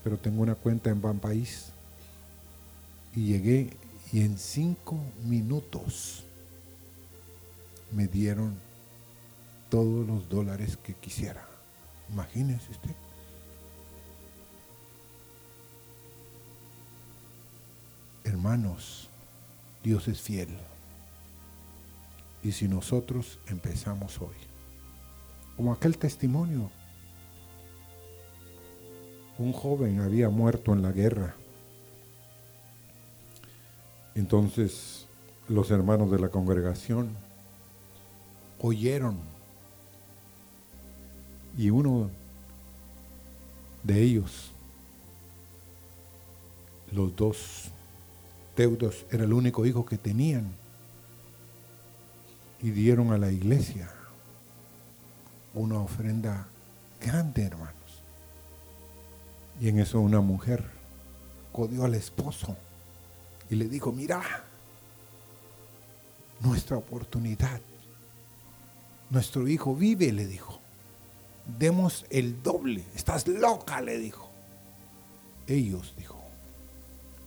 pero 0.03 0.17
tengo 0.17 0.41
una 0.41 0.55
cuenta 0.55 0.89
en 0.89 1.01
Banpaís 1.01 1.67
y 3.15 3.27
llegué 3.27 3.77
y 4.11 4.21
en 4.21 4.37
cinco 4.37 4.99
minutos 5.23 6.25
me 7.91 8.07
dieron 8.07 8.55
todos 9.69 10.05
los 10.05 10.27
dólares 10.29 10.77
que 10.77 10.93
quisiera. 10.93 11.47
Imagínense 12.11 12.69
usted. 12.71 13.02
Hermanos, 18.33 19.09
Dios 19.83 20.07
es 20.07 20.19
fiel. 20.19 20.47
Y 22.41 22.51
si 22.51 22.67
nosotros 22.67 23.37
empezamos 23.45 24.19
hoy, 24.19 24.33
como 25.55 25.71
aquel 25.71 25.99
testimonio 25.99 26.71
un 29.37 29.53
joven 29.53 29.99
había 29.99 30.29
muerto 30.29 30.73
en 30.73 30.81
la 30.81 30.91
guerra. 30.91 31.35
Entonces 34.15 35.05
los 35.47 35.69
hermanos 35.69 36.09
de 36.09 36.17
la 36.17 36.29
congregación 36.29 37.15
oyeron 38.59 39.19
y 41.55 41.69
uno 41.69 42.09
de 43.83 44.01
ellos, 44.01 44.49
los 46.91 47.15
dos 47.15 47.69
deudos, 48.55 49.05
era 49.11 49.23
el 49.23 49.33
único 49.33 49.65
hijo 49.65 49.85
que 49.85 49.97
tenían 49.97 50.51
y 52.61 52.71
dieron 52.71 53.11
a 53.11 53.17
la 53.17 53.31
iglesia 53.31 53.89
una 55.53 55.79
ofrenda 55.79 56.47
grande, 57.01 57.43
hermano. 57.43 57.83
Y 59.59 59.69
en 59.69 59.79
eso 59.79 59.99
una 59.99 60.21
mujer 60.21 60.63
codió 61.51 61.85
al 61.85 61.93
esposo 61.93 62.57
y 63.49 63.55
le 63.55 63.69
dijo, 63.69 63.91
mira, 63.91 64.21
nuestra 66.41 66.77
oportunidad, 66.77 67.61
nuestro 69.09 69.47
hijo 69.47 69.75
vive, 69.75 70.11
le 70.11 70.25
dijo, 70.25 70.59
demos 71.59 72.05
el 72.09 72.41
doble, 72.41 72.83
estás 72.95 73.27
loca, 73.27 73.79
le 73.81 73.99
dijo. 73.99 74.29
Ellos, 75.47 75.93
dijo, 75.97 76.22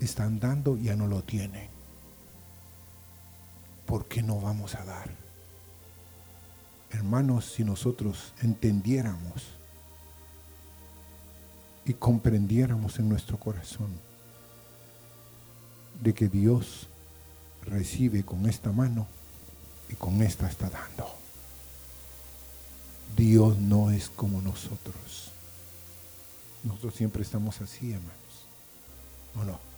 están 0.01 0.38
dando 0.38 0.76
ya 0.76 0.97
no 0.97 1.07
lo 1.07 1.22
tienen. 1.22 1.68
¿Por 3.86 4.07
qué 4.07 4.22
no 4.22 4.40
vamos 4.40 4.74
a 4.74 4.84
dar? 4.84 5.11
Hermanos, 6.90 7.47
si 7.47 7.64
nosotros 7.64 8.32
entendiéramos 8.42 9.57
y 11.84 11.94
comprendiéramos 11.94 12.99
en 12.99 13.09
nuestro 13.09 13.38
corazón 13.38 13.90
de 16.03 16.14
que 16.14 16.28
Dios 16.28 16.88
recibe 17.62 18.24
con 18.24 18.47
esta 18.47 18.72
mano 18.72 19.07
y 19.88 19.94
con 19.94 20.22
esta 20.22 20.49
está 20.49 20.68
dando. 20.68 21.07
Dios 23.16 23.59
no 23.59 23.90
es 23.90 24.09
como 24.11 24.42
nosotros. 24.42 25.32
Nosotros 26.64 26.94
siempre 26.94 27.22
estamos 27.22 27.61
así, 27.61 27.92
hermanos. 27.92 28.16
No, 29.34 29.44
no. 29.44 29.76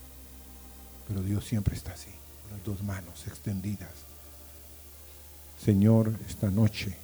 Pero 1.09 1.23
Dios 1.23 1.45
siempre 1.45 1.75
está 1.75 1.93
así, 1.93 2.11
con 2.43 2.57
las 2.57 2.65
dos 2.65 2.83
manos 2.83 3.27
extendidas. 3.27 3.91
Señor, 5.59 6.15
esta 6.29 6.51
noche, 6.51 6.97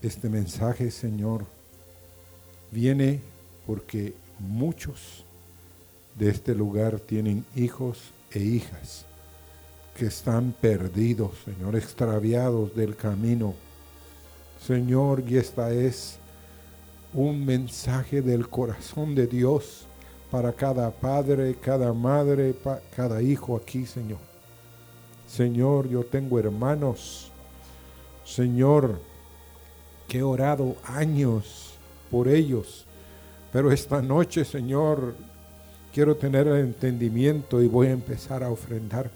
este 0.00 0.28
mensaje, 0.28 0.90
Señor, 0.90 1.44
viene 2.70 3.20
porque 3.66 4.14
muchos 4.38 5.24
de 6.16 6.30
este 6.30 6.54
lugar 6.54 7.00
tienen 7.00 7.44
hijos 7.54 8.12
e 8.30 8.40
hijas 8.40 9.04
que 9.96 10.06
están 10.06 10.54
perdidos, 10.60 11.32
Señor, 11.44 11.74
extraviados 11.76 12.74
del 12.74 12.96
camino. 12.96 13.54
Señor, 14.64 15.24
y 15.26 15.36
esta 15.36 15.72
es 15.72 16.18
un 17.12 17.44
mensaje 17.44 18.22
del 18.22 18.48
corazón 18.48 19.14
de 19.14 19.26
Dios 19.26 19.86
para 20.30 20.52
cada 20.52 20.90
padre, 20.90 21.54
cada 21.60 21.92
madre, 21.92 22.54
cada 22.94 23.22
hijo 23.22 23.56
aquí, 23.56 23.86
Señor. 23.86 24.18
Señor, 25.26 25.88
yo 25.88 26.04
tengo 26.04 26.38
hermanos, 26.38 27.30
Señor, 28.24 29.00
que 30.08 30.18
he 30.18 30.22
orado 30.22 30.76
años 30.84 31.74
por 32.10 32.28
ellos. 32.28 32.86
Pero 33.52 33.72
esta 33.72 34.02
noche, 34.02 34.44
Señor, 34.44 35.14
quiero 35.92 36.16
tener 36.16 36.46
el 36.46 36.58
entendimiento 36.58 37.62
y 37.62 37.68
voy 37.68 37.88
a 37.88 37.92
empezar 37.92 38.42
a 38.42 38.50
ofrendar 38.50 39.10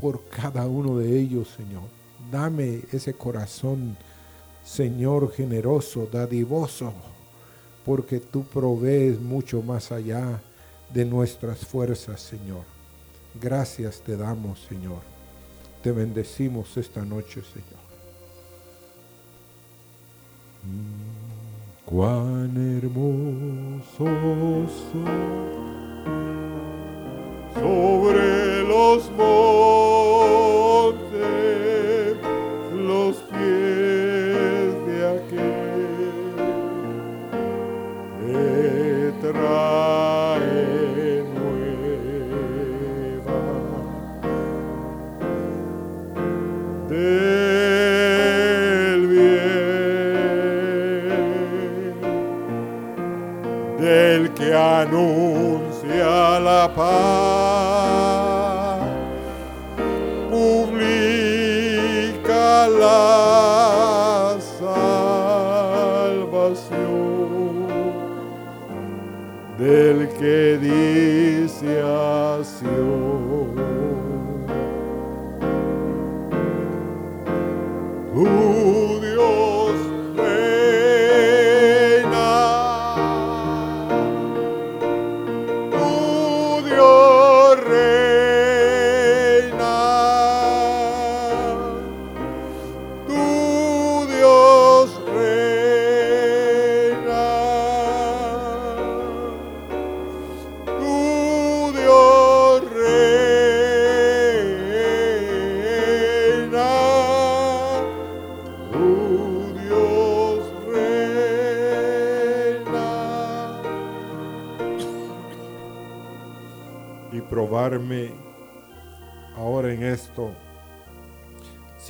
por 0.00 0.24
cada 0.28 0.66
uno 0.66 0.98
de 0.98 1.18
ellos, 1.18 1.48
Señor. 1.48 1.82
Dame 2.30 2.82
ese 2.90 3.14
corazón, 3.14 3.96
Señor, 4.64 5.32
generoso, 5.32 6.08
dadivoso, 6.10 6.92
porque 7.84 8.20
tú 8.20 8.44
provees 8.44 9.20
mucho 9.20 9.62
más 9.62 9.92
allá 9.92 10.40
de 10.92 11.04
nuestras 11.04 11.64
fuerzas, 11.64 12.20
Señor. 12.20 12.64
Gracias 13.40 14.00
te 14.00 14.16
damos, 14.16 14.60
Señor. 14.68 15.00
Te 15.82 15.90
bendecimos 15.90 16.76
esta 16.76 17.04
noche, 17.04 17.42
Señor. 17.42 17.82
Cuán 21.84 22.56
hermoso 22.78 24.06
sobre 27.54 28.62
los 28.68 29.10
montes 29.12 30.01
del 53.82 54.32
que 54.34 54.54
anuncia 54.54 56.38
la 56.38 56.72
paz 56.72 58.02
publica 60.30 61.48
la 62.68 64.36
salvación 64.60 65.26
del 69.58 70.08
que 70.16 70.58
dice 70.58 71.82
así. 71.82 72.62
Tu 72.64 73.11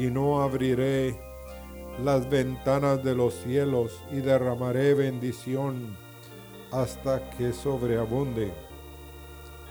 si 0.03 0.11
no 0.11 0.42
abriré 0.42 1.16
las 2.03 2.28
ventanas 2.28 3.05
de 3.05 3.14
los 3.14 3.34
cielos 3.34 4.03
y 4.11 4.16
derramaré 4.16 4.94
bendición 4.94 5.96
hasta 6.72 7.30
que 7.30 7.53
sobreabunde. 7.53 8.53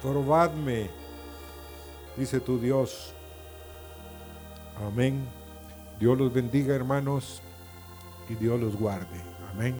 Probadme, 0.01 0.89
dice 2.15 2.39
tu 2.39 2.57
Dios. 2.57 3.13
Amén. 4.87 5.27
Dios 5.99 6.17
los 6.17 6.31
bendiga, 6.31 6.73
hermanos, 6.75 7.41
y 8.29 8.35
Dios 8.35 8.57
los 8.57 8.77
guarde. 8.77 9.21